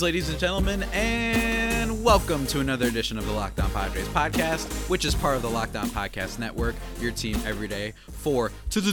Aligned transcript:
Greetings, 0.00 0.14
ladies 0.14 0.30
and 0.30 0.38
gentlemen, 0.38 0.82
and 0.94 2.02
welcome 2.02 2.46
to 2.46 2.60
another 2.60 2.86
edition 2.86 3.18
of 3.18 3.26
the 3.26 3.32
Locked 3.32 3.60
On 3.60 3.70
Padres 3.70 4.08
podcast, 4.08 4.64
which 4.88 5.04
is 5.04 5.14
part 5.14 5.36
of 5.36 5.42
the 5.42 5.50
Locked 5.50 5.76
On 5.76 5.88
Podcast 5.88 6.38
Network, 6.38 6.74
your 7.02 7.12
team 7.12 7.36
every 7.44 7.68
day 7.68 7.92
for 8.10 8.50
Tuesday, 8.70 8.86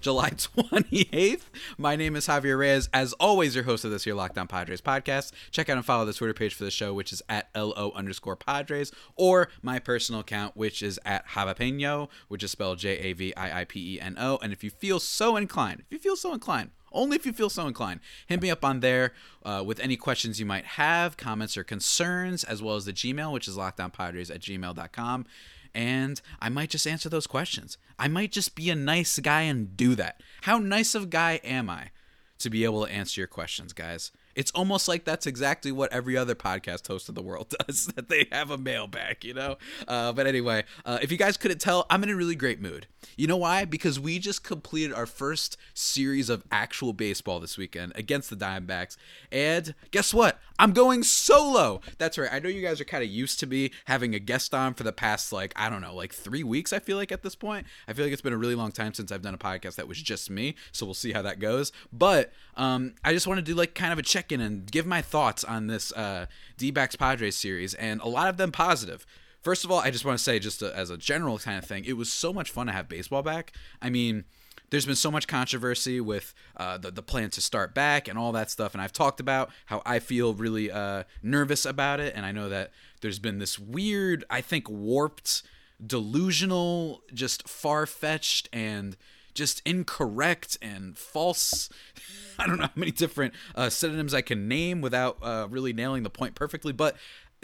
July 0.00 0.30
28th. 0.30 1.40
My 1.76 1.96
name 1.96 2.14
is 2.14 2.28
Javier 2.28 2.56
Reyes. 2.56 2.88
As 2.92 3.12
always, 3.14 3.56
your 3.56 3.64
host 3.64 3.84
of 3.84 3.90
this 3.90 4.06
year 4.06 4.14
Lockdown 4.14 4.48
Padres 4.48 4.80
podcast. 4.80 5.32
Check 5.50 5.68
out 5.68 5.76
and 5.76 5.84
follow 5.84 6.04
the 6.04 6.12
Twitter 6.12 6.32
page 6.32 6.54
for 6.54 6.62
the 6.62 6.70
show, 6.70 6.94
which 6.94 7.12
is 7.12 7.22
at 7.28 7.48
LO 7.56 7.90
underscore 7.96 8.36
Padres, 8.36 8.92
or 9.16 9.48
my 9.62 9.80
personal 9.80 10.20
account, 10.20 10.56
which 10.56 10.80
is 10.80 11.00
at 11.04 11.26
Javapeno, 11.26 12.08
which 12.28 12.44
is 12.44 12.52
spelled 12.52 12.78
J 12.78 12.98
A 12.98 13.14
V 13.14 13.34
I 13.34 13.62
I 13.62 13.64
P 13.64 13.96
E 13.96 14.00
N 14.00 14.14
O. 14.16 14.38
And 14.40 14.52
if 14.52 14.62
you 14.62 14.70
feel 14.70 15.00
so 15.00 15.36
inclined, 15.36 15.80
if 15.80 15.92
you 15.92 15.98
feel 15.98 16.14
so 16.14 16.32
inclined, 16.32 16.70
only 16.94 17.16
if 17.16 17.26
you 17.26 17.32
feel 17.32 17.50
so 17.50 17.66
inclined. 17.66 18.00
Hit 18.26 18.40
me 18.40 18.50
up 18.50 18.64
on 18.64 18.80
there 18.80 19.12
uh, 19.44 19.62
with 19.66 19.80
any 19.80 19.96
questions 19.96 20.40
you 20.40 20.46
might 20.46 20.64
have, 20.64 21.16
comments 21.16 21.56
or 21.56 21.64
concerns, 21.64 22.44
as 22.44 22.62
well 22.62 22.76
as 22.76 22.84
the 22.84 22.92
Gmail, 22.92 23.32
which 23.32 23.48
is 23.48 23.56
lockdownpadres 23.56 24.34
at 24.34 24.40
gmail.com. 24.40 25.26
And 25.74 26.20
I 26.40 26.48
might 26.48 26.70
just 26.70 26.86
answer 26.86 27.08
those 27.08 27.26
questions. 27.26 27.76
I 27.98 28.06
might 28.06 28.30
just 28.30 28.54
be 28.54 28.70
a 28.70 28.76
nice 28.76 29.18
guy 29.18 29.42
and 29.42 29.76
do 29.76 29.94
that. 29.96 30.20
How 30.42 30.58
nice 30.58 30.94
of 30.94 31.10
guy 31.10 31.40
am 31.42 31.68
I 31.68 31.90
to 32.38 32.48
be 32.48 32.64
able 32.64 32.86
to 32.86 32.92
answer 32.92 33.20
your 33.20 33.28
questions, 33.28 33.72
guys? 33.72 34.12
It's 34.34 34.50
almost 34.52 34.88
like 34.88 35.04
that's 35.04 35.26
exactly 35.26 35.72
what 35.72 35.92
every 35.92 36.16
other 36.16 36.34
podcast 36.34 36.86
host 36.86 37.08
in 37.08 37.14
the 37.14 37.22
world 37.22 37.54
does, 37.66 37.86
that 37.88 38.08
they 38.08 38.28
have 38.32 38.50
a 38.50 38.58
mailbag, 38.58 39.24
you 39.24 39.34
know? 39.34 39.56
Uh, 39.86 40.12
but 40.12 40.26
anyway, 40.26 40.64
uh, 40.84 40.98
if 41.02 41.12
you 41.12 41.18
guys 41.18 41.36
couldn't 41.36 41.60
tell, 41.60 41.86
I'm 41.90 42.02
in 42.02 42.10
a 42.10 42.16
really 42.16 42.36
great 42.36 42.60
mood. 42.60 42.86
You 43.16 43.26
know 43.26 43.36
why? 43.36 43.64
Because 43.64 44.00
we 44.00 44.18
just 44.18 44.42
completed 44.44 44.92
our 44.92 45.06
first 45.06 45.56
series 45.74 46.28
of 46.28 46.44
actual 46.50 46.92
baseball 46.92 47.40
this 47.40 47.56
weekend 47.58 47.92
against 47.94 48.30
the 48.30 48.36
Diamondbacks. 48.36 48.96
And 49.30 49.74
guess 49.90 50.12
what? 50.12 50.40
I'm 50.58 50.72
going 50.72 51.02
solo. 51.02 51.80
That's 51.98 52.16
right. 52.16 52.32
I 52.32 52.38
know 52.38 52.48
you 52.48 52.62
guys 52.62 52.80
are 52.80 52.84
kind 52.84 53.02
of 53.02 53.10
used 53.10 53.40
to 53.40 53.46
me 53.46 53.70
having 53.86 54.14
a 54.14 54.18
guest 54.18 54.54
on 54.54 54.74
for 54.74 54.84
the 54.84 54.92
past, 54.92 55.32
like, 55.32 55.52
I 55.56 55.68
don't 55.68 55.80
know, 55.80 55.94
like 55.94 56.12
three 56.12 56.44
weeks, 56.44 56.72
I 56.72 56.78
feel 56.78 56.96
like 56.96 57.12
at 57.12 57.22
this 57.22 57.34
point. 57.34 57.66
I 57.88 57.92
feel 57.92 58.04
like 58.04 58.12
it's 58.12 58.22
been 58.22 58.32
a 58.32 58.38
really 58.38 58.54
long 58.54 58.72
time 58.72 58.94
since 58.94 59.10
I've 59.10 59.22
done 59.22 59.34
a 59.34 59.38
podcast 59.38 59.76
that 59.76 59.88
was 59.88 60.00
just 60.00 60.30
me. 60.30 60.54
So 60.72 60.86
we'll 60.86 60.94
see 60.94 61.12
how 61.12 61.22
that 61.22 61.40
goes. 61.40 61.72
But 61.92 62.32
um, 62.56 62.94
I 63.04 63.12
just 63.12 63.26
want 63.26 63.38
to 63.38 63.42
do, 63.42 63.54
like, 63.54 63.74
kind 63.74 63.92
of 63.92 63.98
a 63.98 64.02
check 64.02 64.23
in 64.32 64.40
and 64.40 64.70
give 64.70 64.86
my 64.86 65.02
thoughts 65.02 65.44
on 65.44 65.66
this 65.66 65.92
uh, 65.92 66.26
D 66.56 66.70
backs 66.70 66.96
Padres 66.96 67.36
series, 67.36 67.74
and 67.74 68.00
a 68.00 68.08
lot 68.08 68.28
of 68.28 68.36
them 68.36 68.52
positive. 68.52 69.06
First 69.42 69.64
of 69.64 69.70
all, 69.70 69.80
I 69.80 69.90
just 69.90 70.04
want 70.04 70.16
to 70.18 70.24
say, 70.24 70.38
just 70.38 70.62
a, 70.62 70.74
as 70.74 70.88
a 70.90 70.96
general 70.96 71.38
kind 71.38 71.58
of 71.58 71.64
thing, 71.64 71.84
it 71.84 71.98
was 71.98 72.12
so 72.12 72.32
much 72.32 72.50
fun 72.50 72.66
to 72.66 72.72
have 72.72 72.88
baseball 72.88 73.22
back. 73.22 73.52
I 73.82 73.90
mean, 73.90 74.24
there's 74.70 74.86
been 74.86 74.96
so 74.96 75.10
much 75.10 75.28
controversy 75.28 76.00
with 76.00 76.34
uh, 76.56 76.78
the, 76.78 76.90
the 76.90 77.02
plan 77.02 77.30
to 77.30 77.40
start 77.40 77.74
back 77.74 78.08
and 78.08 78.18
all 78.18 78.32
that 78.32 78.50
stuff. 78.50 78.72
And 78.72 78.80
I've 78.80 78.92
talked 78.92 79.20
about 79.20 79.50
how 79.66 79.82
I 79.84 79.98
feel 79.98 80.32
really 80.32 80.70
uh, 80.70 81.04
nervous 81.22 81.66
about 81.66 82.00
it. 82.00 82.14
And 82.16 82.24
I 82.24 82.32
know 82.32 82.48
that 82.48 82.72
there's 83.02 83.18
been 83.18 83.38
this 83.38 83.58
weird, 83.58 84.24
I 84.30 84.40
think, 84.40 84.68
warped, 84.68 85.42
delusional, 85.84 87.02
just 87.12 87.46
far 87.46 87.84
fetched, 87.84 88.48
and 88.52 88.96
just 89.34 89.62
incorrect 89.64 90.56
and 90.62 90.96
false. 90.96 91.68
I 92.38 92.46
don't 92.46 92.58
know 92.58 92.64
how 92.64 92.72
many 92.74 92.90
different 92.90 93.34
uh, 93.54 93.68
synonyms 93.68 94.14
I 94.14 94.20
can 94.22 94.48
name 94.48 94.80
without 94.80 95.18
uh, 95.22 95.46
really 95.50 95.72
nailing 95.72 96.02
the 96.02 96.10
point 96.10 96.34
perfectly, 96.34 96.72
but 96.72 96.96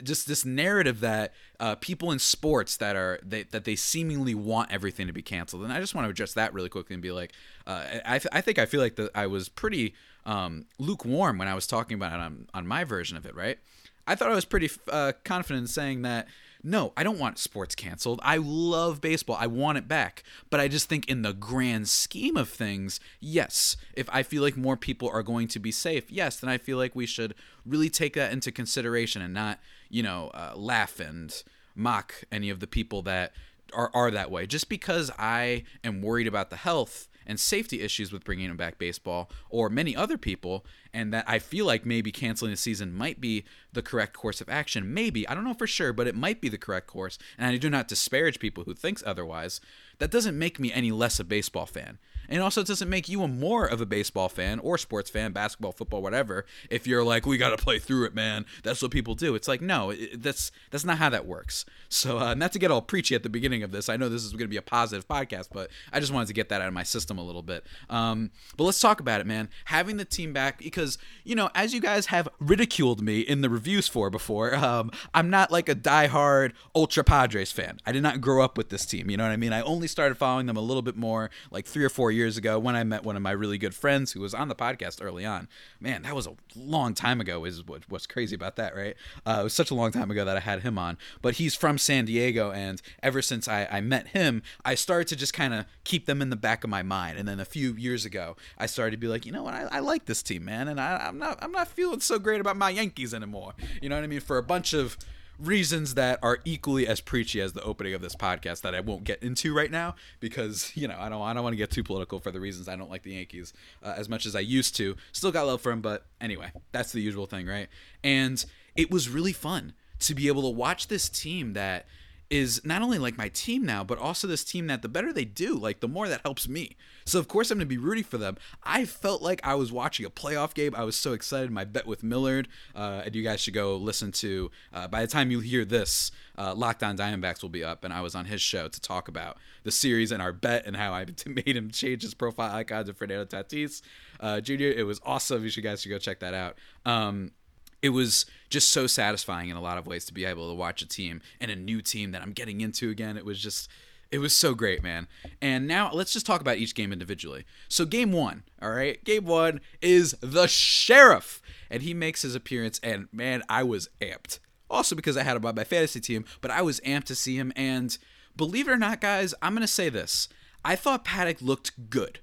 just 0.02 0.27
this 0.27 0.44
narrative 0.44 1.00
that 1.00 1.32
uh, 1.58 1.74
people 1.77 2.10
in 2.10 2.19
sports 2.19 2.77
that 2.78 2.97
are 2.97 3.20
they, 3.22 3.42
that 3.44 3.64
they 3.64 3.77
seemingly 3.77 4.34
want 4.34 4.72
everything 4.72 5.06
to 5.06 5.12
be 5.12 5.22
canceled, 5.22 5.62
and 5.62 5.72
I 5.72 5.81
just 5.81 5.94
want 5.94 6.06
to 6.06 6.10
address 6.10 6.34
that 6.34 6.54
really 6.54 6.69
quickly 6.69 6.94
and 6.94 7.03
be 7.03 7.12
like, 7.12 7.32
uh, 7.66 7.84
I, 8.04 8.19
th- 8.19 8.31
I 8.32 8.41
think 8.41 8.59
I 8.59 8.66
feel 8.66 8.81
like 8.81 8.97
that 8.97 9.10
I 9.15 9.26
was 9.26 9.48
pretty 9.48 9.94
um, 10.26 10.66
lukewarm 10.78 11.38
when 11.38 11.48
I 11.48 11.54
was 11.54 11.66
talking 11.66 11.94
about 11.94 12.15
it 12.15 12.20
on, 12.20 12.47
on 12.54 12.66
my 12.66 12.84
version 12.84 13.16
of 13.16 13.26
it, 13.26 13.34
right? 13.34 13.59
I 14.06 14.15
thought 14.15 14.31
I 14.31 14.34
was 14.34 14.44
pretty 14.44 14.70
uh, 14.88 15.12
confident 15.25 15.62
in 15.62 15.69
saying 15.69 16.03
that 16.03 16.26
no, 16.62 16.93
I 16.97 17.03
don't 17.03 17.19
want 17.19 17.38
sports 17.38 17.75
canceled. 17.75 18.21
I 18.22 18.37
love 18.37 19.00
baseball. 19.00 19.37
I 19.38 19.47
want 19.47 19.78
it 19.78 19.88
back. 19.88 20.22
But 20.50 20.60
I 20.60 20.69
just 20.69 20.88
think, 20.88 21.09
in 21.09 21.22
the 21.22 21.32
grand 21.32 21.88
scheme 21.88 22.37
of 22.37 22.48
things, 22.48 23.00
yes, 23.19 23.76
if 23.94 24.09
I 24.12 24.22
feel 24.22 24.43
like 24.43 24.56
more 24.56 24.76
people 24.76 25.09
are 25.09 25.22
going 25.22 25.48
to 25.48 25.59
be 25.59 25.72
safe, 25.72 26.10
yes, 26.10 26.38
then 26.38 26.50
I 26.50 26.59
feel 26.59 26.76
like 26.76 26.94
we 26.94 27.06
should 27.06 27.34
really 27.65 27.88
take 27.88 28.15
that 28.15 28.32
into 28.32 28.53
consideration 28.53 29.22
and 29.22 29.32
not, 29.32 29.59
you 29.88 30.03
know, 30.03 30.31
uh, 30.34 30.53
laugh 30.54 31.00
and 31.00 31.43
mock 31.75 32.15
any 32.31 32.50
of 32.50 32.60
the 32.60 32.66
people 32.66 33.03
that 33.03 33.32
are, 33.72 33.91
are 33.94 34.10
that 34.10 34.31
way. 34.31 34.47
Just 34.47 34.69
because 34.69 35.10
I 35.19 35.65
am 35.82 36.03
worried 36.03 36.27
about 36.27 36.50
the 36.50 36.56
health 36.56 37.09
and 37.30 37.38
safety 37.38 37.80
issues 37.80 38.10
with 38.12 38.24
bringing 38.24 38.50
him 38.50 38.56
back 38.56 38.76
baseball, 38.76 39.30
or 39.48 39.70
many 39.70 39.94
other 39.94 40.18
people, 40.18 40.66
and 40.92 41.14
that 41.14 41.24
I 41.28 41.38
feel 41.38 41.64
like 41.64 41.86
maybe 41.86 42.10
canceling 42.10 42.50
the 42.50 42.56
season 42.56 42.92
might 42.92 43.20
be 43.20 43.44
the 43.72 43.82
correct 43.82 44.14
course 44.14 44.41
of 44.41 44.48
action. 44.48 44.92
Maybe 44.92 45.26
I 45.28 45.34
don't 45.36 45.44
know 45.44 45.54
for 45.54 45.68
sure, 45.68 45.92
but 45.92 46.08
it 46.08 46.16
might 46.16 46.41
be 46.41 46.48
the 46.48 46.58
correct 46.58 46.88
course. 46.88 47.18
And 47.38 47.46
I 47.46 47.56
do 47.56 47.70
not 47.70 47.86
disparage 47.86 48.41
people 48.41 48.64
who 48.64 48.74
thinks 48.74 49.04
otherwise. 49.06 49.60
That 49.98 50.10
doesn't 50.10 50.36
make 50.36 50.58
me 50.58 50.72
any 50.72 50.91
less 50.91 51.20
a 51.20 51.24
baseball 51.24 51.66
fan. 51.66 51.98
And 52.30 52.42
also, 52.42 52.60
it 52.60 52.66
doesn't 52.66 52.88
make 52.88 53.08
you 53.08 53.22
a 53.22 53.28
more 53.28 53.66
of 53.66 53.80
a 53.80 53.86
baseball 53.86 54.28
fan 54.28 54.58
or 54.60 54.78
sports 54.78 55.10
fan, 55.10 55.32
basketball, 55.32 55.72
football, 55.72 56.00
whatever. 56.00 56.46
If 56.70 56.86
you're 56.86 57.04
like, 57.04 57.26
we 57.26 57.36
got 57.36 57.50
to 57.50 57.62
play 57.62 57.78
through 57.78 58.04
it, 58.04 58.14
man. 58.14 58.46
That's 58.62 58.80
what 58.80 58.91
people 58.91 59.14
do. 59.14 59.34
It's 59.34 59.48
like, 59.48 59.60
no, 59.60 59.91
it, 59.91 60.22
that's 60.22 60.52
that's 60.70 60.84
not 60.84 60.98
how 60.98 61.10
that 61.10 61.26
works. 61.26 61.64
So, 61.88 62.18
uh, 62.18 62.34
not 62.34 62.52
to 62.52 62.60
get 62.60 62.70
all 62.70 62.82
preachy 62.82 63.16
at 63.16 63.24
the 63.24 63.28
beginning 63.28 63.64
of 63.64 63.72
this. 63.72 63.88
I 63.88 63.96
know 63.96 64.08
this 64.08 64.22
is 64.22 64.30
going 64.30 64.42
to 64.42 64.48
be 64.48 64.56
a 64.56 64.62
positive 64.62 65.08
podcast, 65.08 65.48
but 65.52 65.70
I 65.92 65.98
just 65.98 66.12
wanted 66.12 66.28
to 66.28 66.34
get 66.34 66.48
that 66.50 66.60
out 66.62 66.68
of 66.68 66.72
my 66.72 66.84
system 66.84 67.18
a 67.18 67.22
little 67.22 67.42
bit. 67.42 67.66
Um, 67.88 68.30
but 68.56 68.62
let's 68.62 68.80
talk 68.80 69.00
about 69.00 69.20
it, 69.20 69.26
man. 69.26 69.48
Having 69.64 69.97
the 69.97 70.04
team 70.04 70.32
back 70.32 70.58
because 70.60 70.98
you 71.24 71.34
know, 71.34 71.50
as 71.54 71.74
you 71.74 71.80
guys 71.80 72.06
have 72.06 72.28
ridiculed 72.38 73.02
me 73.02 73.20
in 73.20 73.41
the 73.41 73.50
reviews 73.50 73.88
for 73.88 74.08
before, 74.08 74.54
um, 74.54 74.92
I'm 75.12 75.30
not 75.30 75.50
like 75.50 75.68
a 75.68 75.74
diehard 75.74 76.52
Ultra 76.74 77.02
Padres 77.02 77.50
fan. 77.50 77.78
I 77.84 77.92
did 77.92 78.02
not 78.02 78.20
grow 78.20 78.44
up 78.44 78.56
with 78.56 78.68
this 78.68 78.86
team. 78.86 79.10
You 79.10 79.16
know 79.16 79.24
what 79.24 79.32
I 79.32 79.36
mean? 79.36 79.52
I 79.52 79.62
only 79.62 79.88
started 79.88 80.16
following 80.16 80.47
them 80.47 80.56
a 80.56 80.60
little 80.60 80.82
bit 80.82 80.97
more 80.97 81.30
like 81.50 81.66
three 81.66 81.84
or 81.84 81.88
four 81.88 82.12
years 82.12 82.19
ago 82.36 82.58
when 82.58 82.76
I 82.76 82.84
met 82.84 83.04
one 83.04 83.16
of 83.16 83.22
my 83.22 83.31
really 83.31 83.58
good 83.58 83.75
friends 83.75 84.12
who 84.12 84.20
was 84.20 84.34
on 84.34 84.48
the 84.48 84.54
podcast 84.54 85.03
early 85.03 85.25
on. 85.25 85.48
Man, 85.81 86.03
that 86.03 86.14
was 86.14 86.26
a 86.26 86.34
long 86.54 86.94
time 86.94 87.20
ago. 87.20 87.44
Is 87.44 87.64
what, 87.66 87.82
what's 87.88 88.06
crazy 88.06 88.34
about 88.34 88.56
that, 88.56 88.75
right? 88.75 88.97
Uh, 89.26 89.38
it 89.41 89.44
was 89.44 89.54
such 89.54 89.70
a 89.70 89.75
long 89.75 89.92
time 89.92 90.10
ago 90.10 90.25
that 90.25 90.36
I 90.36 90.41
had 90.41 90.62
him 90.62 90.78
on. 90.78 90.98
But 91.22 91.34
he's 91.34 91.54
from 91.54 91.78
San 91.78 92.04
Diego, 92.04 92.50
and 92.53 92.80
ever 93.03 93.22
since 93.22 93.48
I, 93.48 93.66
I 93.70 93.80
met 93.80 94.09
him, 94.09 94.42
I 94.64 94.75
started 94.75 95.09
to 95.09 95.16
just 95.16 95.32
kind 95.32 95.54
of 95.54 95.66
keep 95.84 96.06
them 96.06 96.22
in 96.22 96.30
the 96.30 96.36
back 96.36 96.64
of 96.64 96.70
my 96.70 96.82
mind. 96.82 97.19
And 97.19 97.28
then 97.28 97.41
a 97.41 97.44
few 97.44 97.75
years 97.75 98.04
ago, 98.04 98.36
I 98.59 98.66
started 98.66 98.92
to 98.92 98.97
be 98.97 99.09
like, 99.09 99.26
you 99.26 99.32
know 99.32 99.42
what? 99.42 99.54
I, 99.54 99.62
I 99.70 99.80
like 99.80 100.06
this 100.06 100.22
team, 100.22 100.44
man, 100.44 100.69
and 100.69 100.80
I, 100.80 100.97
I'm 100.97 101.19
not 101.19 101.38
I'm 101.42 101.53
not 101.53 101.69
feeling 101.69 102.00
so 102.00 102.19
great 102.19 102.41
about 102.41 102.56
my 102.56 102.70
Yankees 102.70 103.14
anymore. 103.14 103.54
You 103.80 103.88
know 103.88 103.97
what 103.97 104.04
I 104.04 104.09
mean? 104.09 104.20
For 104.20 104.38
a 104.38 104.42
bunch 104.42 104.72
of 104.72 104.97
reasons 105.41 105.95
that 105.95 106.19
are 106.23 106.39
equally 106.45 106.87
as 106.87 107.01
preachy 107.01 107.41
as 107.41 107.53
the 107.53 107.62
opening 107.62 107.95
of 107.95 108.03
this 108.03 108.15
podcast 108.15 108.61
that 108.62 108.75
I 108.75 108.81
won't 108.81 109.05
get 109.05 109.23
into 109.23 109.55
right 109.55 109.71
now 109.71 109.95
because 110.21 110.73
you 110.77 110.87
know 110.87 110.97
I 110.99 111.09
don't 111.09 111.23
I 111.23 111.33
don't 111.33 111.43
want 111.43 111.55
to 111.55 111.59
get 111.59 111.71
too 111.71 111.83
political 111.83 112.21
for 112.21 112.31
the 112.31 112.41
reasons 112.41 112.69
I 112.69 112.77
don't 112.77 112.91
like 112.91 113.03
the 113.03 113.12
Yankees 113.12 113.53
uh, 113.83 113.95
as 113.97 114.09
much 114.09 114.27
as 114.27 114.37
I 114.37 114.41
used 114.41 114.77
to. 114.77 114.97
Still 115.12 115.33
got 115.33 115.47
love 115.47 115.61
for 115.61 115.71
them, 115.71 115.81
but 115.81 116.06
anyway, 116.21 116.53
that's 116.73 116.93
the 116.93 117.01
usual 117.01 117.27
thing, 117.27 117.47
right? 117.47 117.69
And 118.05 118.45
it 118.77 118.91
was 118.91 119.09
really 119.09 119.33
fun 119.33 119.75
to 120.01 120.15
be 120.15 120.28
able 120.28 120.43
to 120.43 120.49
watch 120.49 120.89
this 120.89 121.09
team 121.09 121.53
that 121.55 121.87
is 122.30 122.64
not 122.64 122.80
only 122.80 122.98
like 122.98 123.18
my 123.18 123.28
team 123.28 123.66
now, 123.66 123.82
but 123.82 123.98
also 123.98 124.26
this 124.28 124.44
team 124.44 124.68
that 124.68 124.82
the 124.82 124.88
better 124.88 125.12
they 125.12 125.24
do, 125.24 125.54
like 125.54 125.80
the 125.80 125.88
more 125.88 126.08
that 126.08 126.20
helps 126.22 126.48
me. 126.48 126.76
So 127.04 127.18
of 127.18 127.26
course 127.26 127.50
I'm 127.50 127.58
gonna 127.58 127.66
be 127.66 127.76
rooting 127.76 128.04
for 128.04 128.18
them. 128.18 128.36
I 128.62 128.84
felt 128.84 129.20
like 129.20 129.41
I 129.42 129.56
was 129.56 129.72
watching 129.72 130.06
a 130.06 130.10
playoff 130.10 130.54
game. 130.54 130.74
I 130.74 130.84
was 130.84 130.96
so 130.96 131.12
excited. 131.12 131.50
My 131.50 131.64
bet 131.64 131.86
with 131.86 132.02
Millard, 132.02 132.48
uh, 132.74 133.03
and 133.04 133.15
you 133.15 133.22
guys 133.22 133.41
should 133.41 133.54
go 133.54 133.77
listen 133.77 134.12
to. 134.12 134.50
Uh, 134.72 134.86
by 134.86 135.00
the 135.00 135.09
time 135.09 135.30
you 135.30 135.41
hear 135.41 135.65
this, 135.65 136.12
uh, 136.38 136.54
Locked 136.54 136.84
On 136.84 136.97
Diamondbacks 136.97 137.42
will 137.42 137.48
be 137.48 137.65
up, 137.65 137.82
and 137.84 137.92
I 137.92 138.00
was 138.00 138.15
on 138.15 138.27
his 138.27 138.41
show 138.41 138.68
to 138.68 138.80
talk 138.80 139.09
about 139.09 139.36
the 139.65 139.72
series 139.72 140.12
and 140.12 140.22
our 140.22 140.33
bet 140.33 140.66
and 140.66 140.76
how 140.76 140.92
I 140.92 141.06
made 141.26 141.56
him 141.56 141.71
change 141.71 142.03
his 142.03 142.15
profile 142.15 142.54
icon 142.54 142.86
to 142.86 142.94
Fernando 142.94 143.24
Tatis 143.24 143.83
uh, 144.21 144.41
Jr. 144.41 144.65
It 144.65 144.86
was 144.86 145.00
awesome. 145.04 145.42
You 145.42 145.50
should 145.50 145.65
guys 145.65 145.83
should 145.83 145.88
go 145.88 145.98
check 145.98 146.21
that 146.21 146.34
out. 146.34 146.56
Um, 146.84 147.33
it 147.82 147.91
was 147.91 148.27
just 148.48 148.71
so 148.71 148.86
satisfying 148.86 149.48
in 149.48 149.56
a 149.56 149.60
lot 149.60 149.78
of 149.78 149.86
ways 149.86 150.04
to 150.06 150.15
be 150.15 150.24
able 150.24 150.48
to 150.48 150.54
watch 150.54 150.82
a 150.82 150.88
team 150.88 151.22
and 151.41 151.50
a 151.50 151.56
new 151.56 151.80
team 151.80 152.12
that 152.12 152.22
I'm 152.22 152.32
getting 152.32 152.60
into 152.60 152.91
again. 152.91 153.16
It 153.16 153.24
was 153.24 153.41
just 153.41 153.68
it 154.10 154.18
was 154.18 154.34
so 154.34 154.54
great, 154.54 154.82
man. 154.82 155.06
And 155.41 155.68
now 155.68 155.92
let's 155.92 156.12
just 156.12 156.27
talk 156.27 156.41
about 156.41 156.59
each 156.59 156.74
game 156.74 156.92
individually. 156.92 157.44
So 157.68 157.84
game 157.84 158.10
1, 158.10 158.42
all 158.60 158.71
right? 158.71 159.03
Game 159.04 159.24
1 159.24 159.60
is 159.80 160.16
the 160.21 160.48
Sheriff 160.48 161.41
and 161.71 161.82
he 161.82 161.94
makes 161.94 162.22
his 162.22 162.34
appearance 162.34 162.80
and 162.82 163.09
man, 163.12 163.42
I 163.48 163.62
was 163.62 163.88
amped. 164.00 164.41
Also 164.68 164.97
because 164.97 165.16
I 165.16 165.22
had 165.22 165.36
him 165.36 165.47
on 165.47 165.54
my 165.54 165.65
fantasy 165.65 166.00
team, 166.00 166.24
but 166.41 166.50
I 166.50 166.62
was 166.62 166.80
amped 166.80 167.04
to 167.04 167.15
see 167.15 167.36
him 167.36 167.53
and 167.54 167.97
believe 168.36 168.68
it 168.68 168.72
or 168.72 168.76
not, 168.76 169.00
guys, 169.00 169.34
I'm 169.42 169.53
going 169.53 169.62
to 169.62 169.68
say 169.68 169.88
this. 169.88 170.28
I 170.65 170.76
thought 170.76 171.04
Paddack 171.04 171.41
looked 171.41 171.91
good. 171.91 172.21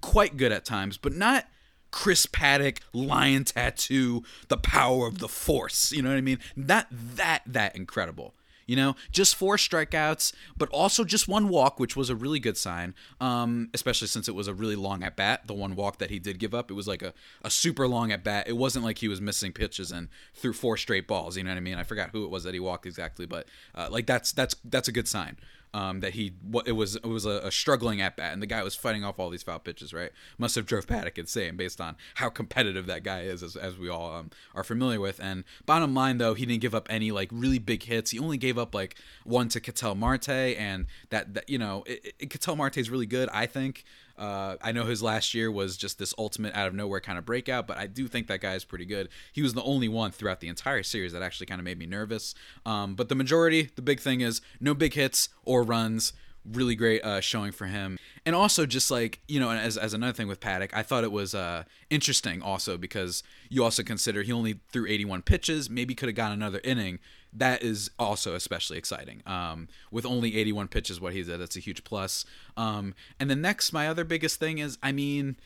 Quite 0.00 0.36
good 0.36 0.52
at 0.52 0.64
times, 0.64 0.98
but 0.98 1.14
not 1.14 1.46
Chris 1.90 2.26
Paddack, 2.26 2.78
lion 2.92 3.44
tattoo, 3.44 4.22
the 4.48 4.56
power 4.56 5.06
of 5.06 5.18
the 5.18 5.28
force. 5.28 5.92
You 5.92 6.02
know 6.02 6.10
what 6.10 6.18
I 6.18 6.22
mean? 6.22 6.38
Not 6.56 6.86
that 6.90 7.42
that 7.46 7.76
incredible. 7.76 8.34
You 8.68 8.76
know, 8.76 8.96
just 9.10 9.34
four 9.34 9.56
strikeouts, 9.56 10.34
but 10.58 10.68
also 10.68 11.02
just 11.02 11.26
one 11.26 11.48
walk, 11.48 11.80
which 11.80 11.96
was 11.96 12.10
a 12.10 12.14
really 12.14 12.38
good 12.38 12.58
sign. 12.58 12.94
Um, 13.18 13.70
especially 13.72 14.08
since 14.08 14.28
it 14.28 14.34
was 14.34 14.46
a 14.46 14.52
really 14.52 14.76
long 14.76 15.02
at 15.02 15.16
bat. 15.16 15.46
The 15.46 15.54
one 15.54 15.74
walk 15.74 15.96
that 15.98 16.10
he 16.10 16.18
did 16.18 16.38
give 16.38 16.52
up, 16.52 16.70
it 16.70 16.74
was 16.74 16.86
like 16.86 17.00
a, 17.00 17.14
a 17.42 17.48
super 17.48 17.88
long 17.88 18.12
at 18.12 18.22
bat. 18.22 18.46
It 18.46 18.58
wasn't 18.58 18.84
like 18.84 18.98
he 18.98 19.08
was 19.08 19.22
missing 19.22 19.52
pitches 19.52 19.90
and 19.90 20.08
threw 20.34 20.52
four 20.52 20.76
straight 20.76 21.08
balls. 21.08 21.38
You 21.38 21.44
know 21.44 21.50
what 21.50 21.56
I 21.56 21.60
mean? 21.60 21.78
I 21.78 21.82
forgot 21.82 22.10
who 22.10 22.26
it 22.26 22.30
was 22.30 22.44
that 22.44 22.52
he 22.52 22.60
walked 22.60 22.84
exactly, 22.84 23.24
but 23.24 23.48
uh, 23.74 23.88
like 23.90 24.04
that's 24.04 24.32
that's 24.32 24.54
that's 24.66 24.86
a 24.86 24.92
good 24.92 25.08
sign 25.08 25.38
um, 25.74 26.00
that 26.00 26.14
he 26.14 26.32
it 26.66 26.72
was 26.72 26.96
it 26.96 27.06
was 27.06 27.26
a, 27.26 27.40
a, 27.44 27.50
struggling 27.50 28.00
at 28.00 28.16
bat, 28.16 28.32
and 28.32 28.42
the 28.42 28.46
guy 28.46 28.62
was 28.62 28.74
fighting 28.74 29.04
off 29.04 29.18
all 29.18 29.30
these 29.30 29.42
foul 29.42 29.58
pitches. 29.58 29.92
Right, 29.92 30.10
must 30.38 30.54
have 30.54 30.66
drove 30.66 30.86
Paddack 30.86 31.18
insane 31.18 31.56
based 31.56 31.80
on 31.80 31.96
how 32.14 32.30
competitive 32.30 32.86
that 32.86 33.02
guy 33.02 33.22
is, 33.22 33.42
as, 33.42 33.56
as 33.56 33.76
we 33.78 33.88
all 33.88 34.14
um, 34.14 34.30
are 34.54 34.64
familiar 34.64 35.00
with. 35.00 35.20
And 35.20 35.44
bottom 35.66 35.94
line, 35.94 36.18
though, 36.18 36.34
he 36.34 36.46
didn't 36.46 36.62
give 36.62 36.74
up 36.74 36.86
any 36.90 37.10
like 37.10 37.28
really 37.32 37.58
big 37.58 37.82
hits. 37.82 38.10
He 38.10 38.18
only 38.18 38.38
gave 38.38 38.58
up 38.58 38.74
like 38.74 38.96
one 39.24 39.48
to 39.50 39.60
Ketel 39.60 39.94
Marte, 39.94 40.28
and 40.28 40.86
that 41.10 41.34
that 41.34 41.48
you 41.48 41.58
know, 41.58 41.84
it, 41.86 42.30
Ketel 42.30 42.56
Marte 42.56 42.78
is 42.78 42.90
really 42.90 43.06
good, 43.06 43.28
I 43.32 43.46
think. 43.46 43.84
Uh, 44.18 44.56
I 44.60 44.72
know 44.72 44.84
his 44.84 45.02
last 45.02 45.32
year 45.32 45.50
was 45.50 45.76
just 45.76 45.98
this 45.98 46.12
ultimate 46.18 46.54
out 46.54 46.66
of 46.66 46.74
nowhere 46.74 47.00
kind 47.00 47.18
of 47.18 47.24
breakout, 47.24 47.66
but 47.66 47.78
I 47.78 47.86
do 47.86 48.08
think 48.08 48.26
that 48.26 48.40
guy 48.40 48.54
is 48.54 48.64
pretty 48.64 48.84
good. 48.84 49.08
He 49.32 49.42
was 49.42 49.54
the 49.54 49.62
only 49.62 49.88
one 49.88 50.10
throughout 50.10 50.40
the 50.40 50.48
entire 50.48 50.82
series 50.82 51.12
that 51.12 51.22
actually 51.22 51.46
kind 51.46 51.60
of 51.60 51.64
made 51.64 51.78
me 51.78 51.86
nervous. 51.86 52.34
Um, 52.66 52.94
but 52.94 53.08
the 53.08 53.14
majority, 53.14 53.70
the 53.76 53.82
big 53.82 54.00
thing 54.00 54.20
is 54.20 54.40
no 54.60 54.74
big 54.74 54.94
hits 54.94 55.28
or 55.44 55.62
runs 55.62 56.12
really 56.52 56.74
great 56.74 57.02
uh, 57.04 57.20
showing 57.20 57.52
for 57.52 57.66
him. 57.66 57.98
And 58.24 58.34
also 58.34 58.66
just 58.66 58.90
like, 58.90 59.20
you 59.28 59.40
know, 59.40 59.50
as, 59.50 59.76
as 59.76 59.94
another 59.94 60.12
thing 60.12 60.28
with 60.28 60.40
Paddack, 60.40 60.70
I 60.72 60.82
thought 60.82 61.04
it 61.04 61.12
was 61.12 61.34
uh, 61.34 61.64
interesting 61.90 62.42
also 62.42 62.76
because 62.76 63.22
you 63.48 63.64
also 63.64 63.82
consider 63.82 64.22
he 64.22 64.32
only 64.32 64.60
threw 64.70 64.86
81 64.86 65.22
pitches, 65.22 65.70
maybe 65.70 65.94
could 65.94 66.08
have 66.08 66.16
gotten 66.16 66.34
another 66.34 66.60
inning. 66.64 66.98
That 67.32 67.62
is 67.62 67.90
also 67.98 68.34
especially 68.34 68.78
exciting. 68.78 69.22
Um, 69.26 69.68
with 69.90 70.06
only 70.06 70.36
81 70.36 70.68
pitches, 70.68 71.00
what 71.00 71.12
he 71.12 71.22
did, 71.22 71.40
that's 71.40 71.56
a 71.56 71.60
huge 71.60 71.84
plus. 71.84 72.24
Um, 72.56 72.94
and 73.20 73.30
the 73.30 73.36
next, 73.36 73.72
my 73.72 73.88
other 73.88 74.04
biggest 74.04 74.40
thing 74.40 74.58
is, 74.58 74.78
I 74.82 74.92
mean, 74.92 75.36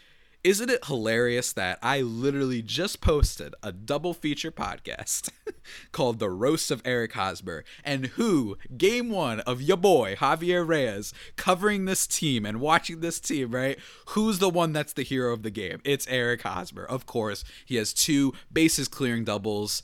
isn't 0.44 0.70
it 0.70 0.86
hilarious 0.86 1.52
that 1.52 1.78
I 1.82 2.00
literally 2.00 2.62
just 2.62 3.00
posted 3.00 3.54
a 3.62 3.70
double 3.70 4.12
feature 4.12 4.50
podcast 4.50 5.30
called 5.92 6.18
The 6.18 6.30
Roast 6.30 6.72
of 6.72 6.82
Eric 6.84 7.12
Hosmer 7.12 7.64
and 7.84 8.06
who 8.06 8.58
game 8.76 9.10
one 9.10 9.40
of 9.40 9.62
your 9.62 9.76
boy 9.76 10.16
Javier 10.16 10.66
Reyes 10.66 11.14
covering 11.36 11.84
this 11.84 12.08
team 12.08 12.44
and 12.44 12.60
watching 12.60 13.00
this 13.00 13.20
team, 13.20 13.52
right? 13.52 13.78
Who's 14.10 14.40
the 14.40 14.50
one 14.50 14.72
that's 14.72 14.92
the 14.92 15.04
hero 15.04 15.32
of 15.32 15.44
the 15.44 15.50
game? 15.50 15.80
It's 15.84 16.08
Eric 16.08 16.42
Hosmer. 16.42 16.84
Of 16.84 17.06
course, 17.06 17.44
he 17.64 17.76
has 17.76 17.94
two 17.94 18.32
bases 18.52 18.88
clearing 18.88 19.24
doubles. 19.24 19.82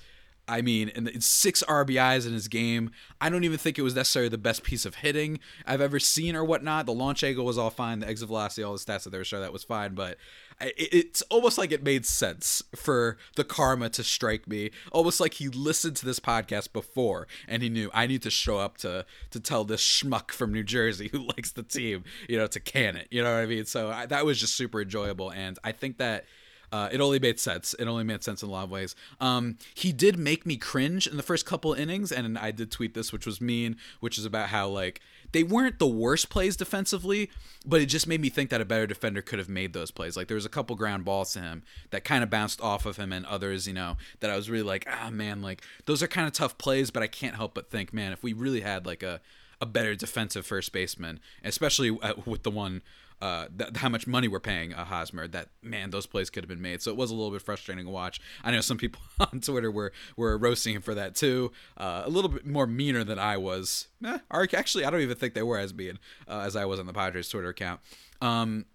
I 0.48 0.62
mean, 0.62 0.90
and 0.96 1.22
six 1.22 1.62
RBIs 1.68 2.26
in 2.26 2.32
his 2.32 2.48
game. 2.48 2.90
I 3.20 3.28
don't 3.28 3.44
even 3.44 3.58
think 3.58 3.78
it 3.78 3.82
was 3.82 3.94
necessarily 3.94 4.30
the 4.30 4.38
best 4.38 4.62
piece 4.62 4.86
of 4.86 4.96
hitting 4.96 5.40
I've 5.66 5.82
ever 5.82 6.00
seen 6.00 6.34
or 6.34 6.42
whatnot. 6.42 6.86
The 6.86 6.94
launch 6.94 7.22
angle 7.22 7.44
was 7.44 7.58
all 7.58 7.68
fine. 7.68 7.98
The 7.98 8.08
exit 8.08 8.28
velocity, 8.28 8.62
all 8.62 8.72
the 8.72 8.78
stats 8.78 9.04
that 9.04 9.10
they 9.10 9.18
were 9.18 9.24
showing, 9.24 9.42
that 9.42 9.52
was 9.52 9.62
fine. 9.64 9.94
But 9.94 10.16
it's 10.60 11.22
almost 11.22 11.58
like 11.58 11.70
it 11.70 11.82
made 11.82 12.04
sense 12.04 12.62
for 12.74 13.16
the 13.36 13.44
karma 13.44 13.88
to 13.90 14.02
strike 14.02 14.48
me. 14.48 14.70
Almost 14.92 15.20
like 15.20 15.34
he 15.34 15.48
listened 15.48 15.96
to 15.96 16.06
this 16.06 16.20
podcast 16.20 16.72
before 16.72 17.26
and 17.46 17.62
he 17.62 17.68
knew 17.68 17.90
I 17.94 18.06
need 18.06 18.22
to 18.22 18.30
show 18.30 18.58
up 18.58 18.78
to 18.78 19.06
to 19.30 19.40
tell 19.40 19.64
this 19.64 19.82
schmuck 19.82 20.32
from 20.32 20.52
New 20.52 20.64
Jersey 20.64 21.08
who 21.12 21.18
likes 21.36 21.52
the 21.52 21.62
team, 21.62 22.04
you 22.28 22.36
know, 22.38 22.46
to 22.48 22.60
can 22.60 22.96
it. 22.96 23.08
You 23.10 23.22
know 23.22 23.32
what 23.32 23.42
I 23.42 23.46
mean? 23.46 23.66
So 23.66 23.90
I, 23.90 24.06
that 24.06 24.24
was 24.24 24.40
just 24.40 24.54
super 24.54 24.80
enjoyable, 24.80 25.30
and 25.30 25.58
I 25.62 25.72
think 25.72 25.98
that 25.98 26.24
uh, 26.70 26.88
it 26.92 27.00
only 27.00 27.18
made 27.18 27.40
sense. 27.40 27.74
It 27.74 27.86
only 27.86 28.04
made 28.04 28.22
sense 28.22 28.42
in 28.42 28.48
a 28.48 28.52
lot 28.52 28.64
of 28.64 28.70
ways. 28.70 28.94
Um, 29.20 29.56
he 29.74 29.92
did 29.92 30.18
make 30.18 30.44
me 30.44 30.56
cringe 30.56 31.06
in 31.06 31.16
the 31.16 31.22
first 31.22 31.46
couple 31.46 31.72
innings, 31.72 32.12
and 32.12 32.38
I 32.38 32.50
did 32.50 32.70
tweet 32.70 32.94
this, 32.94 33.12
which 33.12 33.26
was 33.26 33.40
mean, 33.40 33.76
which 34.00 34.18
is 34.18 34.24
about 34.24 34.48
how 34.48 34.68
like 34.68 35.00
they 35.32 35.42
weren't 35.42 35.78
the 35.78 35.86
worst 35.86 36.30
plays 36.30 36.56
defensively, 36.56 37.30
but 37.66 37.80
it 37.80 37.86
just 37.86 38.06
made 38.06 38.20
me 38.20 38.28
think 38.28 38.50
that 38.50 38.60
a 38.60 38.64
better 38.64 38.86
defender 38.86 39.22
could 39.22 39.38
have 39.38 39.48
made 39.48 39.72
those 39.72 39.90
plays. 39.90 40.16
Like 40.16 40.28
there 40.28 40.34
was 40.34 40.46
a 40.46 40.50
couple 40.50 40.76
ground 40.76 41.04
balls 41.04 41.32
to 41.32 41.40
him 41.40 41.62
that 41.90 42.04
kind 42.04 42.22
of 42.22 42.30
bounced 42.30 42.60
off 42.60 42.86
of 42.86 42.96
him, 42.96 43.12
and 43.12 43.24
others, 43.26 43.66
you 43.66 43.74
know, 43.74 43.96
that 44.20 44.30
I 44.30 44.36
was 44.36 44.50
really 44.50 44.64
like, 44.64 44.86
ah, 44.90 45.10
man, 45.10 45.42
like 45.42 45.62
those 45.86 46.02
are 46.02 46.08
kind 46.08 46.26
of 46.26 46.32
tough 46.32 46.58
plays, 46.58 46.90
but 46.90 47.02
I 47.02 47.06
can't 47.06 47.36
help 47.36 47.54
but 47.54 47.70
think, 47.70 47.92
man, 47.92 48.12
if 48.12 48.22
we 48.22 48.32
really 48.32 48.60
had 48.60 48.86
like 48.86 49.02
a 49.02 49.20
a 49.60 49.66
better 49.66 49.94
defensive 49.94 50.46
first 50.46 50.72
baseman, 50.72 51.20
especially 51.42 51.98
uh, 52.00 52.14
with 52.24 52.42
the 52.44 52.50
one 52.50 52.82
uh, 53.20 53.46
th- 53.56 53.76
how 53.76 53.88
much 53.88 54.06
money 54.06 54.28
we're 54.28 54.40
paying 54.40 54.74
uh, 54.74 54.84
Hosmer. 54.84 55.26
That 55.28 55.48
man, 55.62 55.90
those 55.90 56.06
plays 56.06 56.30
could 56.30 56.44
have 56.44 56.48
been 56.48 56.62
made. 56.62 56.82
So 56.82 56.90
it 56.90 56.96
was 56.96 57.10
a 57.10 57.14
little 57.14 57.30
bit 57.30 57.42
frustrating 57.42 57.84
to 57.84 57.90
watch. 57.90 58.20
I 58.44 58.50
know 58.50 58.60
some 58.60 58.78
people 58.78 59.00
on 59.20 59.40
Twitter 59.40 59.70
were 59.70 59.92
were 60.16 60.36
roasting 60.38 60.74
him 60.74 60.82
for 60.82 60.94
that 60.94 61.14
too. 61.14 61.52
Uh, 61.76 62.02
a 62.04 62.10
little 62.10 62.30
bit 62.30 62.46
more 62.46 62.66
meaner 62.66 63.04
than 63.04 63.18
I 63.18 63.36
was. 63.36 63.88
Eh, 64.04 64.18
actually, 64.54 64.84
I 64.84 64.90
don't 64.90 65.00
even 65.00 65.16
think 65.16 65.34
they 65.34 65.42
were 65.42 65.58
as 65.58 65.74
mean 65.74 65.98
uh, 66.28 66.40
as 66.40 66.56
I 66.56 66.64
was 66.64 66.78
on 66.80 66.86
the 66.86 66.92
Padres 66.92 67.28
Twitter 67.28 67.48
account. 67.48 67.80
Um, 68.20 68.66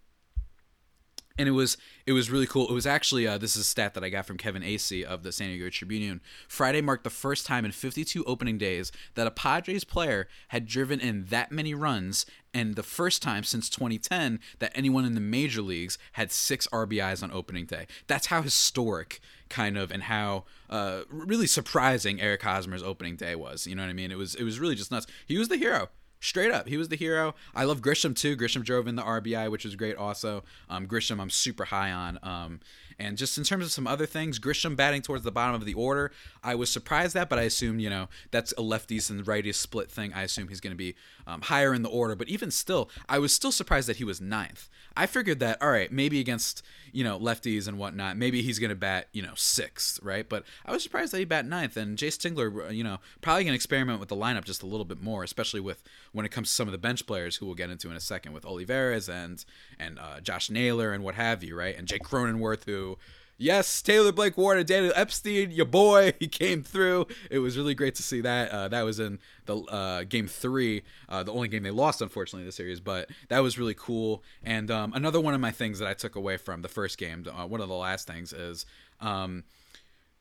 and 1.38 1.48
it 1.48 1.52
was 1.52 1.78
it 2.06 2.14
was 2.14 2.30
really 2.30 2.46
cool. 2.46 2.68
It 2.70 2.74
was 2.74 2.86
actually 2.86 3.28
uh, 3.28 3.38
this 3.38 3.56
is 3.56 3.62
a 3.62 3.66
stat 3.66 3.94
that 3.96 4.04
I 4.04 4.10
got 4.10 4.26
from 4.26 4.38
Kevin 4.38 4.62
Acee 4.62 5.04
of 5.04 5.24
the 5.24 5.32
San 5.32 5.50
Diego 5.50 5.70
Tribune. 5.70 6.22
Friday 6.48 6.82
marked 6.82 7.04
the 7.04 7.10
first 7.10 7.46
time 7.46 7.66
in 7.66 7.72
52 7.72 8.24
opening 8.26 8.58
days 8.58 8.92
that 9.16 9.28
a 9.28 9.32
Padres 9.32 9.84
player 9.84 10.28
had 10.50 10.68
driven 10.68 11.00
in 11.00 11.26
that 11.26 11.52
many 11.52 11.74
runs, 11.74 12.26
and 12.54 12.76
the 12.76 12.84
first 12.84 13.22
time 13.22 13.44
since 13.44 13.70
2010 13.70 14.40
that 14.60 14.72
anyone 14.76 15.06
in 15.06 15.16
the 15.16 15.22
major 15.22 15.62
leagues 15.62 15.98
had 16.14 16.32
six 16.32 16.68
RBIs 16.68 17.24
on 17.24 17.32
opening 17.32 17.66
day. 17.66 17.88
That's 18.08 18.28
how 18.28 18.42
historic 18.42 19.20
kind 19.50 19.78
of 19.78 19.92
and 19.92 20.04
how 20.04 20.46
uh, 20.70 21.02
really 21.10 21.48
surprising 21.48 22.22
Eric 22.22 22.44
Hosmer's 22.44 22.84
opening 22.84 23.16
day 23.16 23.36
was. 23.36 23.66
You 23.66 23.76
know 23.76 23.84
what 23.84 23.90
I 23.90 23.94
mean? 23.94 24.12
It 24.12 24.18
was 24.18 24.36
it 24.36 24.44
was 24.44 24.60
really 24.60 24.76
just 24.76 24.92
nuts. 24.92 25.08
He 25.26 25.38
was 25.38 25.48
the 25.48 25.58
hero 25.58 25.90
straight 26.24 26.52
up, 26.52 26.68
he 26.68 26.78
was 26.78 26.90
the 26.90 26.96
hero. 26.96 27.36
I 27.54 27.66
love 27.66 27.82
Grisham 27.82 28.16
too. 28.16 28.38
Grisham 28.38 28.64
drove 28.64 28.88
in 28.88 28.96
the 28.96 29.04
RBI, 29.04 29.52
which 29.52 29.66
was 29.66 29.76
great. 29.76 29.96
Also, 29.98 30.44
um, 30.70 30.88
Grisham, 30.88 31.20
I'm 31.20 31.30
super 31.30 31.66
high 31.66 31.92
on. 31.92 32.18
Um, 32.24 32.60
and 33.00 33.18
just 33.18 33.38
in 33.38 33.44
terms 33.44 33.66
of 33.66 33.72
some 33.72 33.88
other 33.88 34.06
things, 34.06 34.40
Grisham 34.40 34.76
batting 34.76 35.02
towards 35.02 35.24
the 35.24 35.32
bottom 35.32 35.56
of 35.56 35.66
the 35.66 35.74
order, 35.74 36.12
I 36.44 36.56
was 36.56 36.70
surprised 36.70 37.14
that, 37.16 37.30
but 37.30 37.40
I 37.40 37.44
assume 37.44 37.80
you 37.80 37.90
know 37.90 38.08
that's 38.32 38.52
a 38.54 38.62
lefties 38.62 39.10
and 39.10 39.26
righties 39.26 39.56
split 39.56 39.92
thing. 39.92 40.14
I 40.14 40.24
assume 40.24 40.48
he's 40.48 40.62
going 40.62 40.72
to 40.72 40.78
be 40.78 40.96
um, 41.28 41.42
higher 41.42 41.74
in 41.74 41.82
the 41.82 41.90
order, 41.90 42.16
but 42.16 42.30
even 42.30 42.52
still, 42.52 42.90
I 43.10 43.20
was 43.20 43.34
still 43.34 43.52
surprised 43.52 43.90
that 43.90 43.98
he 43.98 44.04
was 44.04 44.22
ninth. 44.22 44.70
I 44.96 45.06
figured 45.06 45.40
that 45.40 45.62
all 45.62 45.72
right, 45.72 45.92
maybe 45.92 46.20
against 46.20 46.64
you 46.92 47.04
know 47.04 47.20
lefties 47.20 47.68
and 47.68 47.78
whatnot, 47.78 48.18
maybe 48.18 48.42
he's 48.42 48.60
going 48.60 48.70
to 48.70 48.76
bat 48.76 49.08
you 49.12 49.22
know 49.22 49.34
sixth, 49.36 50.00
right? 50.04 50.28
But 50.28 50.44
I 50.66 50.72
was 50.72 50.84
surprised 50.84 51.14
that 51.14 51.20
he 51.20 51.26
bat 51.26 51.46
ninth, 51.46 51.78
and 51.78 51.98
Jayce 51.98 52.18
Tingler, 52.18 52.68
uh, 52.68 52.70
you 52.70 52.84
know, 52.84 53.00
probably 53.22 53.44
going 53.44 53.54
to 53.54 53.56
experiment 53.56 54.00
with 54.00 54.10
the 54.10 54.16
lineup 54.16 54.44
just 54.44 54.64
a 54.64 54.68
little 54.68 54.86
bit 54.86 55.02
more, 55.02 55.24
especially 55.24 55.60
with 55.60 55.84
when 56.12 56.26
it 56.26 56.30
comes 56.30 56.50
to 56.50 56.54
some 56.54 56.68
of 56.68 56.72
the 56.72 56.78
bench 56.78 57.06
players 57.08 57.38
who 57.38 57.46
we'll 57.46 57.56
get 57.56 57.70
into 57.70 57.90
in 57.90 57.96
a 57.96 58.02
second 58.02 58.34
with 58.34 58.46
Olivares 58.46 59.10
and 59.10 59.44
and 59.80 60.00
uh, 60.00 60.20
Josh 60.20 60.50
Naylor 60.50 60.94
and 60.94 61.04
what 61.04 61.16
have 61.16 61.44
you, 61.44 61.56
right? 61.56 61.78
And 61.78 61.88
Jake 61.88 62.04
Cronenworth 62.04 62.66
who 62.66 62.98
yes, 63.44 63.82
Taylor 63.82 64.12
Blake 64.12 64.38
Ward 64.38 64.58
and 64.58 64.68
Daniel 64.68 64.94
Epstein, 64.96 65.52
your 65.52 65.66
boy, 65.66 66.14
he 66.20 66.28
came 66.28 66.64
through. 66.64 67.08
It 67.30 67.40
was 67.40 67.58
really 67.58 67.76
great 67.76 67.96
to 67.96 68.04
see 68.04 68.22
that. 68.22 68.50
Uh, 68.50 68.68
that 68.70 68.84
was 68.84 69.00
in 69.00 69.20
the 69.46 69.58
uh, 69.58 70.04
game 70.04 70.28
three, 70.28 70.84
uh, 71.10 71.24
the 71.24 71.32
only 71.32 71.50
game 71.50 71.64
they 71.64 71.72
lost, 71.72 72.02
unfortunately, 72.02 72.44
in 72.44 72.48
the 72.48 72.54
series, 72.54 72.80
but 72.80 73.10
that 73.28 73.40
was 73.40 73.60
really 73.60 73.76
cool. 73.76 74.24
And 74.44 74.72
um, 74.72 74.94
another 74.94 75.20
one 75.20 75.34
of 75.34 75.42
my 75.42 75.52
things 75.52 75.80
that 75.80 75.88
I 75.88 75.94
took 75.94 76.16
away 76.16 76.38
from 76.38 76.62
the 76.62 76.70
first 76.70 76.98
game, 76.98 77.26
uh, 77.28 77.46
one 77.46 77.62
of 77.62 77.68
the 77.68 77.76
last 77.76 78.08
things, 78.08 78.34
is. 78.34 78.66
Um, 79.00 79.44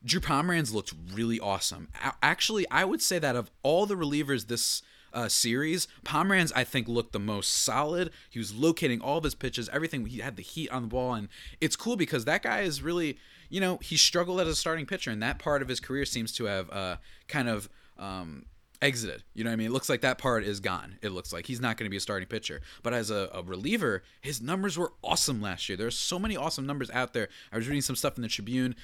Drew 0.05 0.19
Pomeranz 0.19 0.73
looked 0.73 0.93
really 1.13 1.39
awesome. 1.39 1.87
Actually, 2.21 2.69
I 2.69 2.83
would 2.83 3.01
say 3.01 3.19
that 3.19 3.37
of 3.37 3.49
all 3.63 3.85
the 3.85 3.95
relievers 3.95 4.47
this 4.47 4.81
uh, 5.13 5.27
series, 5.27 5.87
Pomeranz 6.03 6.51
I 6.55 6.63
think 6.63 6.87
looked 6.87 7.13
the 7.13 7.19
most 7.19 7.51
solid. 7.51 8.11
He 8.29 8.39
was 8.39 8.53
locating 8.53 9.01
all 9.01 9.17
of 9.17 9.23
his 9.23 9.35
pitches, 9.35 9.69
everything. 9.69 10.05
He 10.05 10.19
had 10.19 10.35
the 10.35 10.43
heat 10.43 10.69
on 10.69 10.83
the 10.83 10.87
ball, 10.87 11.13
and 11.13 11.29
it's 11.61 11.75
cool 11.75 11.95
because 11.95 12.25
that 12.25 12.43
guy 12.43 12.61
is 12.61 12.81
really, 12.81 13.17
you 13.49 13.61
know, 13.61 13.77
he 13.81 13.97
struggled 13.97 14.41
as 14.41 14.47
a 14.47 14.55
starting 14.55 14.85
pitcher, 14.85 15.11
and 15.11 15.21
that 15.21 15.39
part 15.39 15.61
of 15.61 15.67
his 15.67 15.79
career 15.79 16.05
seems 16.05 16.31
to 16.33 16.45
have 16.45 16.69
uh, 16.71 16.97
kind 17.27 17.49
of 17.49 17.69
um, 17.97 18.45
exited. 18.83 19.23
You 19.33 19.43
know 19.43 19.49
what 19.49 19.53
I 19.53 19.55
mean? 19.55 19.67
It 19.67 19.71
looks 19.71 19.89
like 19.89 20.01
that 20.01 20.17
part 20.17 20.43
is 20.43 20.59
gone. 20.59 20.97
It 21.01 21.09
looks 21.09 21.31
like 21.31 21.45
he's 21.47 21.61
not 21.61 21.77
going 21.77 21.85
to 21.85 21.89
be 21.89 21.97
a 21.97 22.01
starting 22.01 22.27
pitcher. 22.27 22.61
But 22.83 22.93
as 22.93 23.09
a, 23.09 23.29
a, 23.33 23.41
reliever, 23.41 24.03
his 24.21 24.41
numbers 24.41 24.77
were 24.77 24.93
awesome 25.01 25.41
last 25.41 25.69
year. 25.69 25.77
There's 25.77 25.97
so 25.97 26.19
many 26.19 26.35
awesome 26.35 26.65
numbers 26.65 26.91
out 26.91 27.13
there. 27.13 27.29
I 27.51 27.57
was 27.57 27.67
reading 27.67 27.81
some 27.81 27.95
stuff 27.95 28.17
in 28.17 28.21
the 28.21 28.27
Tribune. 28.27 28.75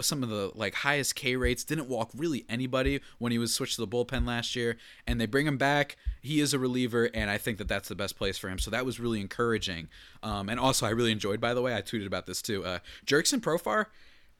Some 0.00 0.22
of 0.22 0.28
the 0.28 0.52
like 0.54 0.74
highest 0.74 1.14
K 1.14 1.34
rates 1.36 1.64
didn't 1.64 1.88
walk 1.88 2.10
really 2.14 2.44
anybody 2.48 3.00
when 3.18 3.32
he 3.32 3.38
was 3.38 3.54
switched 3.54 3.76
to 3.76 3.80
the 3.80 3.88
bullpen 3.88 4.26
last 4.26 4.54
year, 4.54 4.76
and 5.06 5.20
they 5.20 5.26
bring 5.26 5.46
him 5.46 5.56
back. 5.56 5.96
He 6.20 6.40
is 6.40 6.52
a 6.52 6.58
reliever, 6.58 7.08
and 7.14 7.30
I 7.30 7.38
think 7.38 7.58
that 7.58 7.68
that's 7.68 7.88
the 7.88 7.94
best 7.94 8.16
place 8.16 8.36
for 8.36 8.48
him. 8.48 8.58
So 8.58 8.70
that 8.70 8.84
was 8.84 9.00
really 9.00 9.20
encouraging. 9.20 9.88
Um, 10.22 10.48
and 10.48 10.60
also, 10.60 10.86
I 10.86 10.90
really 10.90 11.12
enjoyed. 11.12 11.40
By 11.40 11.54
the 11.54 11.62
way, 11.62 11.74
I 11.74 11.80
tweeted 11.80 12.06
about 12.06 12.26
this 12.26 12.42
too. 12.42 12.64
Uh, 12.64 12.78
Jurickson 13.06 13.40
Profar. 13.40 13.86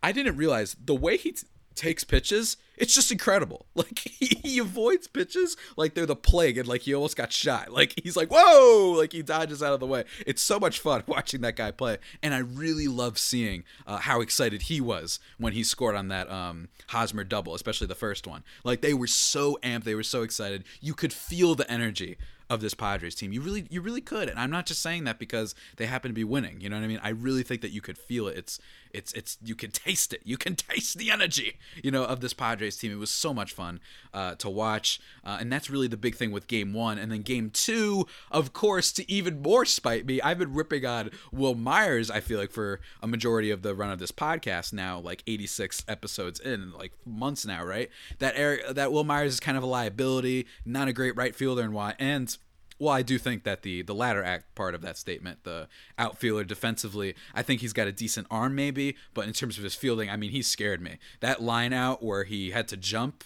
I 0.05 0.11
didn't 0.11 0.37
realize 0.37 0.75
the 0.85 0.97
way 0.97 1.17
he 1.17 1.31
t- 1.31 1.47
takes 1.75 2.05
pitches 2.05 2.57
it's 2.83 2.95
just 2.95 3.13
incredible. 3.13 3.67
Like 3.75 3.99
he, 3.99 4.27
he, 4.43 4.59
avoids 4.59 5.09
pitches 5.09 5.57
like 5.77 5.95
they're 5.95 6.07
the 6.07 6.15
plague, 6.15 6.59
and 6.59 6.69
like 6.69 6.83
he 6.83 6.95
almost 6.95 7.17
got 7.17 7.33
shot. 7.33 7.71
Like 7.73 7.95
he's 8.03 8.17
like, 8.17 8.29
whoa! 8.31 8.95
Like 8.97 9.13
he 9.13 9.23
dodges 9.23 9.63
out 9.63 9.73
of 9.73 9.81
the 9.81 9.87
way. 9.87 10.05
It's 10.27 10.43
so 10.43 10.61
much 10.61 10.79
fun 10.79 11.03
watching 11.07 11.41
that 11.41 11.57
guy 11.57 11.71
play, 11.71 11.99
and 12.23 12.35
I 12.35 12.39
really 12.39 12.87
love 12.87 13.19
seeing 13.19 13.65
uh, 13.87 13.97
how 13.99 14.21
excited 14.21 14.63
he 14.63 14.81
was 14.81 15.19
when 15.39 15.53
he 15.55 15.65
scored 15.65 15.97
on 15.97 16.09
that 16.09 16.31
um, 16.31 16.69
Hosmer 16.89 17.25
double, 17.25 17.55
especially 17.55 17.87
the 17.87 17.95
first 17.95 18.27
one. 18.27 18.45
Like 18.63 18.83
they 18.83 18.95
were 18.95 19.07
so 19.07 19.59
amped, 19.63 19.85
they 19.85 19.95
were 19.95 20.03
so 20.03 20.23
excited. 20.23 20.65
You 20.81 20.95
could 20.95 21.13
feel 21.13 21.55
the 21.55 21.71
energy 21.71 22.19
of 22.53 22.61
this 22.61 22.75
Padres 22.75 23.15
team. 23.15 23.33
You 23.33 23.41
really 23.41 23.67
you 23.71 23.81
really 23.81 24.03
could. 24.03 24.29
And 24.29 24.39
I'm 24.39 24.51
not 24.51 24.67
just 24.67 24.83
saying 24.83 25.05
that 25.05 25.19
because 25.19 25.55
they 25.79 25.87
happen 25.87 26.11
to 26.11 26.15
be 26.15 26.25
winning. 26.25 26.61
You 26.61 26.69
know 26.69 26.77
what 26.77 26.85
I 26.85 26.89
mean? 26.89 27.01
I 27.03 27.09
really 27.09 27.43
think 27.43 27.63
that 27.63 27.71
you 27.71 27.81
could 27.81 27.97
feel 27.97 28.29
it. 28.29 28.37
It's 28.37 28.61
it's 28.93 29.13
it's 29.13 29.39
you 29.43 29.55
can 29.55 29.71
taste 29.71 30.13
it. 30.13 30.21
You 30.25 30.37
can 30.37 30.57
taste 30.57 30.99
the 30.99 31.11
energy, 31.11 31.59
you 31.83 31.91
know, 31.91 32.05
of 32.05 32.21
this 32.21 32.33
Padres 32.33 32.77
team. 32.77 32.93
It 32.93 32.99
was 32.99 33.11
so 33.11 33.33
much 33.33 33.53
fun 33.53 33.81
uh, 34.13 34.35
to 34.37 34.51
watch, 34.51 35.01
uh, 35.25 35.39
and 35.41 35.53
that's 35.53 35.71
really 35.71 35.89
the 35.89 35.97
big 35.97 36.15
thing 36.17 36.31
with 36.31 36.47
Game 36.47 36.73
One. 36.73 36.99
And 36.99 37.11
then 37.11 37.23
Game 37.23 37.51
Two, 37.51 38.07
of 38.31 38.53
course, 38.53 38.93
to 38.93 39.11
even 39.11 39.43
more 39.43 39.65
spite 39.65 40.07
me, 40.07 40.21
I've 40.21 40.39
been 40.39 40.55
ripping 40.55 40.85
on 40.87 41.11
Wil 41.31 41.55
Myers. 41.55 42.11
I 42.11 42.21
feel 42.21 42.39
like 42.39 42.53
for 42.53 42.81
a 43.03 43.07
majority 43.07 43.51
of 43.51 43.63
the 43.63 43.75
run 43.75 43.91
of 43.91 43.99
this 43.99 44.13
podcast 44.13 44.73
now, 44.73 44.99
like 44.99 45.23
86 45.27 45.85
episodes 45.89 46.41
in, 46.41 46.73
like 46.73 46.93
months 47.05 47.47
now, 47.47 47.65
right? 47.65 47.91
That 48.19 48.35
Eric, 48.37 48.69
that 48.71 48.93
Wil 48.93 49.05
Myers 49.05 49.35
is 49.35 49.41
kind 49.41 49.57
of 49.57 49.63
a 49.63 49.67
liability, 49.67 50.47
not 50.65 50.89
a 50.89 50.93
great 50.93 51.17
right 51.17 51.35
fielder, 51.35 51.63
and 51.63 51.73
why 51.73 51.95
and 51.99 52.37
well, 52.83 52.93
I 52.93 53.03
do 53.03 53.17
think 53.17 53.45
that 53.45 53.63
the 53.63 53.83
the 53.83 53.95
latter 53.95 54.25
act 54.25 54.57
part 54.57 54.75
of 54.75 54.83
that 54.83 54.99
statement, 54.99 55.45
the 55.45 55.69
outfielder 55.99 56.43
defensively, 56.43 57.15
I 57.33 57.43
think 57.43 57.61
he's 57.61 57.73
got 57.73 57.87
a 57.87 57.93
decent 57.93 58.27
arm 58.29 58.57
maybe, 58.57 58.97
but 59.15 59.25
in 59.29 59.33
terms 59.33 59.57
of 59.57 59.63
his 59.63 59.77
fielding, 59.77 60.11
I 60.11 60.17
mean, 60.17 60.33
he 60.33 60.43
scared 60.43 60.81
me. 60.81 60.99
That 61.21 61.41
line 61.41 61.73
out 61.73 62.03
where 62.03 62.25
he 62.25 62.51
had 62.51 62.67
to 62.69 62.77
jump 62.77 63.23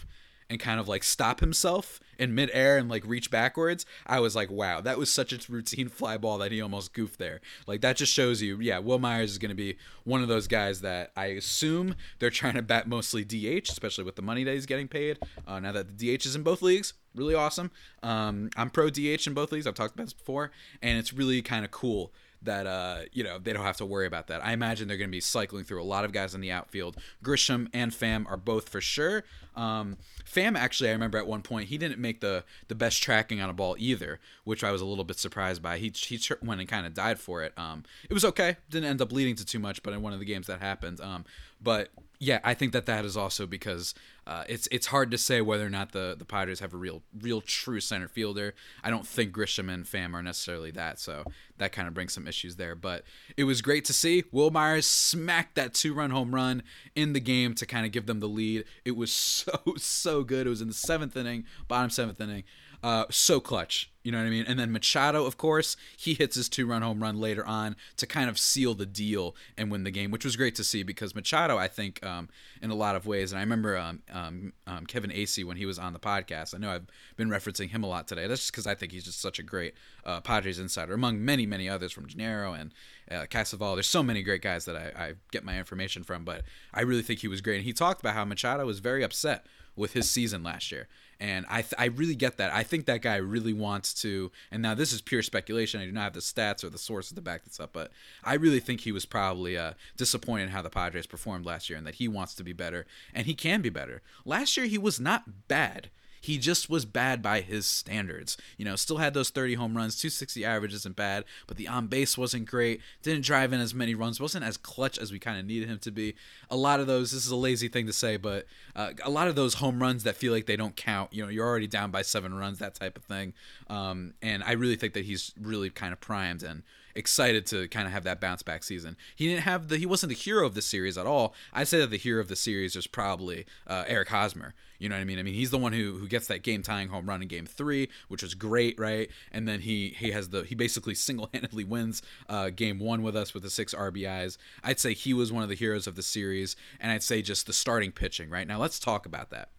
and 0.50 0.60
kind 0.60 0.78
of 0.78 0.88
like 0.88 1.02
stop 1.02 1.40
himself 1.40 2.00
in 2.18 2.34
midair 2.34 2.76
and 2.76 2.90
like 2.90 3.06
reach 3.06 3.30
backwards, 3.30 3.86
I 4.06 4.20
was 4.20 4.36
like, 4.36 4.50
wow, 4.50 4.82
that 4.82 4.98
was 4.98 5.10
such 5.10 5.32
a 5.32 5.50
routine 5.50 5.88
fly 5.88 6.18
ball 6.18 6.36
that 6.38 6.52
he 6.52 6.60
almost 6.60 6.92
goofed 6.92 7.18
there. 7.18 7.40
Like 7.66 7.80
that 7.80 7.96
just 7.96 8.12
shows 8.12 8.42
you, 8.42 8.60
yeah, 8.60 8.78
Wil 8.78 8.98
Myers 8.98 9.30
is 9.30 9.38
going 9.38 9.48
to 9.48 9.56
be 9.56 9.78
one 10.04 10.20
of 10.20 10.28
those 10.28 10.46
guys 10.46 10.82
that 10.82 11.12
I 11.16 11.26
assume 11.28 11.96
they're 12.18 12.28
trying 12.28 12.54
to 12.54 12.62
bat 12.62 12.86
mostly 12.86 13.24
DH, 13.24 13.70
especially 13.70 14.04
with 14.04 14.16
the 14.16 14.22
money 14.22 14.44
that 14.44 14.52
he's 14.52 14.66
getting 14.66 14.88
paid. 14.88 15.18
Uh, 15.46 15.60
now 15.60 15.72
that 15.72 15.96
the 15.96 16.16
DH 16.16 16.26
is 16.26 16.36
in 16.36 16.42
both 16.42 16.60
leagues, 16.60 16.92
really 17.16 17.34
awesome. 17.34 17.70
Um, 18.02 18.50
I'm 18.56 18.70
pro 18.70 18.90
DH 18.90 19.26
in 19.26 19.34
both 19.34 19.52
leagues. 19.52 19.66
I've 19.66 19.74
talked 19.74 19.94
about 19.94 20.04
this 20.04 20.12
before, 20.12 20.50
and 20.82 20.98
it's 20.98 21.12
really 21.12 21.42
kind 21.42 21.64
of 21.64 21.70
cool 21.70 22.12
that 22.42 22.66
uh, 22.66 23.00
you 23.12 23.22
know 23.22 23.38
they 23.38 23.52
don't 23.52 23.64
have 23.64 23.76
to 23.78 23.86
worry 23.86 24.06
about 24.06 24.28
that. 24.28 24.44
I 24.44 24.52
imagine 24.52 24.88
they're 24.88 24.96
going 24.96 25.10
to 25.10 25.16
be 25.16 25.20
cycling 25.20 25.64
through 25.64 25.82
a 25.82 25.84
lot 25.84 26.04
of 26.04 26.12
guys 26.12 26.34
in 26.34 26.40
the 26.40 26.50
outfield. 26.50 26.96
Grisham 27.22 27.68
and 27.72 27.92
Pham 27.92 28.28
are 28.30 28.36
both 28.36 28.68
for 28.68 28.80
sure. 28.80 29.24
Um, 29.54 29.96
Pham 30.24 30.56
actually, 30.56 30.90
I 30.90 30.92
remember 30.92 31.18
at 31.18 31.26
one 31.26 31.42
point 31.42 31.68
he 31.68 31.78
didn't 31.78 31.98
make 31.98 32.20
the 32.20 32.44
the 32.68 32.74
best 32.74 33.02
tracking 33.02 33.40
on 33.40 33.50
a 33.50 33.52
ball 33.52 33.76
either, 33.78 34.20
which 34.44 34.64
I 34.64 34.72
was 34.72 34.80
a 34.80 34.86
little 34.86 35.04
bit 35.04 35.18
surprised 35.18 35.62
by. 35.62 35.78
He 35.78 35.92
he 35.94 36.20
went 36.42 36.60
and 36.60 36.68
kind 36.68 36.86
of 36.86 36.94
died 36.94 37.18
for 37.18 37.42
it. 37.42 37.52
Um, 37.58 37.84
it 38.08 38.14
was 38.14 38.24
okay, 38.24 38.56
didn't 38.70 38.88
end 38.88 39.02
up 39.02 39.12
leading 39.12 39.36
to 39.36 39.44
too 39.44 39.58
much, 39.58 39.82
but 39.82 39.92
in 39.92 40.02
one 40.02 40.12
of 40.12 40.18
the 40.18 40.24
games 40.24 40.46
that 40.46 40.60
happened. 40.60 41.00
Um, 41.00 41.24
but 41.62 41.90
yeah, 42.18 42.40
I 42.44 42.54
think 42.54 42.72
that 42.72 42.86
that 42.86 43.04
is 43.04 43.16
also 43.16 43.46
because 43.46 43.94
uh, 44.26 44.42
it's 44.48 44.66
it's 44.72 44.88
hard 44.88 45.10
to 45.12 45.18
say 45.18 45.40
whether 45.40 45.64
or 45.64 45.70
not 45.70 45.92
the 45.92 46.16
the 46.18 46.24
Padres 46.24 46.58
have 46.60 46.74
a 46.74 46.76
real 46.76 47.02
real 47.20 47.40
true 47.40 47.80
center 47.80 48.08
fielder. 48.08 48.54
I 48.82 48.90
don't 48.90 49.06
think 49.06 49.32
Grisham 49.32 49.72
and 49.72 49.84
Pham 49.84 50.14
are 50.14 50.22
necessarily 50.22 50.72
that, 50.72 50.98
so 50.98 51.24
that 51.58 51.72
kind 51.72 51.86
of 51.86 51.94
brings 51.94 52.12
some 52.12 52.26
issues 52.26 52.56
there. 52.56 52.74
But 52.74 53.04
it 53.36 53.44
was 53.44 53.62
great 53.62 53.84
to 53.84 53.92
see 53.92 54.24
Wil 54.32 54.50
Myers 54.50 54.86
smack 54.86 55.54
that 55.54 55.74
two 55.74 55.94
run 55.94 56.10
home 56.10 56.34
run 56.34 56.64
in 56.96 57.12
the 57.12 57.20
game 57.20 57.54
to 57.54 57.66
kind 57.66 57.86
of 57.86 57.92
give 57.92 58.06
them 58.06 58.18
the 58.18 58.28
lead. 58.28 58.64
It 58.84 58.96
was 58.96 59.12
so 59.12 59.60
so 59.76 60.24
good. 60.24 60.46
It 60.46 60.50
was 60.50 60.60
in 60.60 60.68
the 60.68 60.74
seventh 60.74 61.16
inning, 61.16 61.44
bottom 61.68 61.90
seventh 61.90 62.20
inning. 62.20 62.44
Uh, 62.82 63.04
so 63.10 63.40
clutch, 63.40 63.92
you 64.06 64.12
know 64.12 64.18
what 64.18 64.26
I 64.28 64.30
mean? 64.30 64.44
And 64.46 64.56
then 64.56 64.70
Machado, 64.70 65.26
of 65.26 65.36
course, 65.36 65.76
he 65.96 66.14
hits 66.14 66.36
his 66.36 66.48
two 66.48 66.64
run 66.64 66.82
home 66.82 67.02
run 67.02 67.18
later 67.18 67.44
on 67.44 67.74
to 67.96 68.06
kind 68.06 68.30
of 68.30 68.38
seal 68.38 68.72
the 68.72 68.86
deal 68.86 69.34
and 69.58 69.68
win 69.68 69.82
the 69.82 69.90
game, 69.90 70.12
which 70.12 70.24
was 70.24 70.36
great 70.36 70.54
to 70.54 70.62
see 70.62 70.84
because 70.84 71.12
Machado, 71.12 71.58
I 71.58 71.66
think, 71.66 72.06
um, 72.06 72.28
in 72.62 72.70
a 72.70 72.76
lot 72.76 72.94
of 72.94 73.04
ways, 73.04 73.32
and 73.32 73.40
I 73.40 73.42
remember 73.42 73.76
um, 73.76 74.02
um, 74.12 74.52
um 74.68 74.86
Kevin 74.86 75.10
Acee 75.10 75.44
when 75.44 75.56
he 75.56 75.66
was 75.66 75.76
on 75.76 75.92
the 75.92 75.98
podcast. 75.98 76.54
I 76.54 76.58
know 76.58 76.70
I've 76.70 76.86
been 77.16 77.28
referencing 77.30 77.70
him 77.70 77.82
a 77.82 77.88
lot 77.88 78.06
today. 78.06 78.28
That's 78.28 78.42
just 78.42 78.52
because 78.52 78.68
I 78.68 78.76
think 78.76 78.92
he's 78.92 79.04
just 79.04 79.20
such 79.20 79.40
a 79.40 79.42
great 79.42 79.74
uh, 80.04 80.20
Padres 80.20 80.60
insider, 80.60 80.94
among 80.94 81.24
many, 81.24 81.44
many 81.44 81.68
others 81.68 81.90
from 81.90 82.06
Gennaro 82.06 82.52
and 82.52 82.72
uh. 83.10 83.24
There's 83.28 83.88
so 83.88 84.04
many 84.04 84.22
great 84.22 84.42
guys 84.42 84.66
that 84.66 84.76
I, 84.76 84.92
I 84.96 85.12
get 85.32 85.44
my 85.44 85.58
information 85.58 86.04
from, 86.04 86.24
but 86.24 86.42
I 86.72 86.82
really 86.82 87.02
think 87.02 87.20
he 87.20 87.28
was 87.28 87.40
great. 87.40 87.56
And 87.56 87.64
he 87.64 87.72
talked 87.72 88.00
about 88.00 88.14
how 88.14 88.24
Machado 88.24 88.64
was 88.66 88.78
very 88.78 89.02
upset 89.02 89.46
with 89.74 89.92
his 89.92 90.08
season 90.08 90.42
last 90.42 90.72
year 90.72 90.88
and 91.20 91.46
I, 91.48 91.62
th- 91.62 91.74
I 91.78 91.86
really 91.86 92.14
get 92.14 92.36
that. 92.36 92.52
I 92.52 92.62
think 92.62 92.86
that 92.86 93.02
guy 93.02 93.16
really 93.16 93.52
wants 93.52 93.94
to. 94.02 94.30
And 94.50 94.62
now 94.62 94.74
this 94.74 94.92
is 94.92 95.00
pure 95.00 95.22
speculation. 95.22 95.80
I 95.80 95.86
do 95.86 95.92
not 95.92 96.04
have 96.04 96.12
the 96.12 96.20
stats 96.20 96.62
or 96.64 96.68
the 96.68 96.78
sources 96.78 97.12
to 97.12 97.22
back 97.22 97.44
this 97.44 97.60
up, 97.60 97.72
but 97.72 97.90
I 98.24 98.34
really 98.34 98.60
think 98.60 98.80
he 98.80 98.92
was 98.92 99.06
probably 99.06 99.56
uh, 99.56 99.72
disappointed 99.96 100.44
in 100.44 100.48
how 100.50 100.62
the 100.62 100.70
Padres 100.70 101.06
performed 101.06 101.46
last 101.46 101.70
year, 101.70 101.78
and 101.78 101.86
that 101.86 101.96
he 101.96 102.08
wants 102.08 102.34
to 102.34 102.44
be 102.44 102.52
better, 102.52 102.86
and 103.14 103.26
he 103.26 103.34
can 103.34 103.62
be 103.62 103.70
better. 103.70 104.02
Last 104.24 104.56
year 104.56 104.66
he 104.66 104.78
was 104.78 105.00
not 105.00 105.48
bad. 105.48 105.90
He 106.26 106.38
just 106.38 106.68
was 106.68 106.84
bad 106.84 107.22
by 107.22 107.40
his 107.40 107.66
standards. 107.66 108.36
You 108.56 108.64
know, 108.64 108.74
still 108.74 108.96
had 108.96 109.14
those 109.14 109.30
30 109.30 109.54
home 109.54 109.76
runs, 109.76 109.94
260 109.94 110.44
average 110.44 110.74
isn't 110.74 110.96
bad, 110.96 111.24
but 111.46 111.56
the 111.56 111.68
on 111.68 111.86
base 111.86 112.18
wasn't 112.18 112.50
great. 112.50 112.80
Didn't 113.02 113.24
drive 113.24 113.52
in 113.52 113.60
as 113.60 113.72
many 113.72 113.94
runs, 113.94 114.18
wasn't 114.18 114.44
as 114.44 114.56
clutch 114.56 114.98
as 114.98 115.12
we 115.12 115.20
kind 115.20 115.38
of 115.38 115.46
needed 115.46 115.68
him 115.68 115.78
to 115.78 115.92
be. 115.92 116.16
A 116.50 116.56
lot 116.56 116.80
of 116.80 116.88
those, 116.88 117.12
this 117.12 117.24
is 117.24 117.30
a 117.30 117.36
lazy 117.36 117.68
thing 117.68 117.86
to 117.86 117.92
say, 117.92 118.16
but 118.16 118.46
uh, 118.74 118.90
a 119.04 119.10
lot 119.10 119.28
of 119.28 119.36
those 119.36 119.54
home 119.54 119.80
runs 119.80 120.02
that 120.02 120.16
feel 120.16 120.32
like 120.32 120.46
they 120.46 120.56
don't 120.56 120.74
count. 120.74 121.12
You 121.12 121.22
know, 121.22 121.28
you're 121.28 121.46
already 121.46 121.68
down 121.68 121.92
by 121.92 122.02
seven 122.02 122.34
runs, 122.34 122.58
that 122.58 122.74
type 122.74 122.98
of 122.98 123.04
thing. 123.04 123.32
Um, 123.70 124.14
and 124.20 124.42
I 124.42 124.54
really 124.54 124.74
think 124.74 124.94
that 124.94 125.04
he's 125.04 125.32
really 125.40 125.70
kind 125.70 125.92
of 125.92 126.00
primed 126.00 126.42
and 126.42 126.64
excited 126.96 127.46
to 127.46 127.68
kind 127.68 127.86
of 127.86 127.92
have 127.92 128.04
that 128.04 128.20
bounce 128.20 128.42
back 128.42 128.64
season. 128.64 128.96
He 129.14 129.28
didn't 129.28 129.42
have 129.42 129.68
the 129.68 129.76
he 129.76 129.86
wasn't 129.86 130.10
the 130.10 130.16
hero 130.16 130.46
of 130.46 130.54
the 130.54 130.62
series 130.62 130.98
at 130.98 131.06
all. 131.06 131.34
I'd 131.52 131.68
say 131.68 131.78
that 131.78 131.90
the 131.90 131.98
hero 131.98 132.20
of 132.20 132.28
the 132.28 132.36
series 132.36 132.74
is 132.74 132.86
probably 132.86 133.46
uh, 133.66 133.84
Eric 133.86 134.08
Hosmer. 134.08 134.54
You 134.78 134.88
know 134.88 134.94
what 134.94 135.00
I 135.00 135.04
mean? 135.04 135.18
I 135.18 135.22
mean 135.22 135.34
he's 135.34 135.50
the 135.50 135.58
one 135.58 135.72
who 135.72 135.98
who 135.98 136.08
gets 136.08 136.26
that 136.28 136.42
game 136.42 136.62
tying 136.62 136.88
home 136.88 137.08
run 137.08 137.22
in 137.22 137.28
game 137.28 137.46
three, 137.46 137.88
which 138.08 138.22
was 138.22 138.34
great, 138.34 138.78
right? 138.78 139.10
And 139.30 139.46
then 139.46 139.60
he 139.60 139.94
he 139.98 140.10
has 140.12 140.30
the 140.30 140.44
he 140.44 140.54
basically 140.54 140.94
single 141.06 141.28
handedly 141.32 141.64
wins 141.64 142.02
uh, 142.28 142.50
game 142.50 142.78
one 142.78 143.02
with 143.02 143.16
us 143.16 143.34
with 143.34 143.42
the 143.42 143.50
six 143.50 143.74
RBIs. 143.74 144.38
I'd 144.64 144.80
say 144.80 144.94
he 144.94 145.14
was 145.14 145.32
one 145.32 145.42
of 145.42 145.48
the 145.48 145.54
heroes 145.54 145.86
of 145.86 145.94
the 145.94 146.02
series, 146.02 146.56
and 146.80 146.90
I'd 146.90 147.02
say 147.02 147.22
just 147.22 147.46
the 147.46 147.52
starting 147.52 147.92
pitching. 147.92 148.30
Right 148.30 148.46
now, 148.46 148.58
let's 148.58 148.78
talk 148.78 149.06
about 149.06 149.30
that 149.30 149.50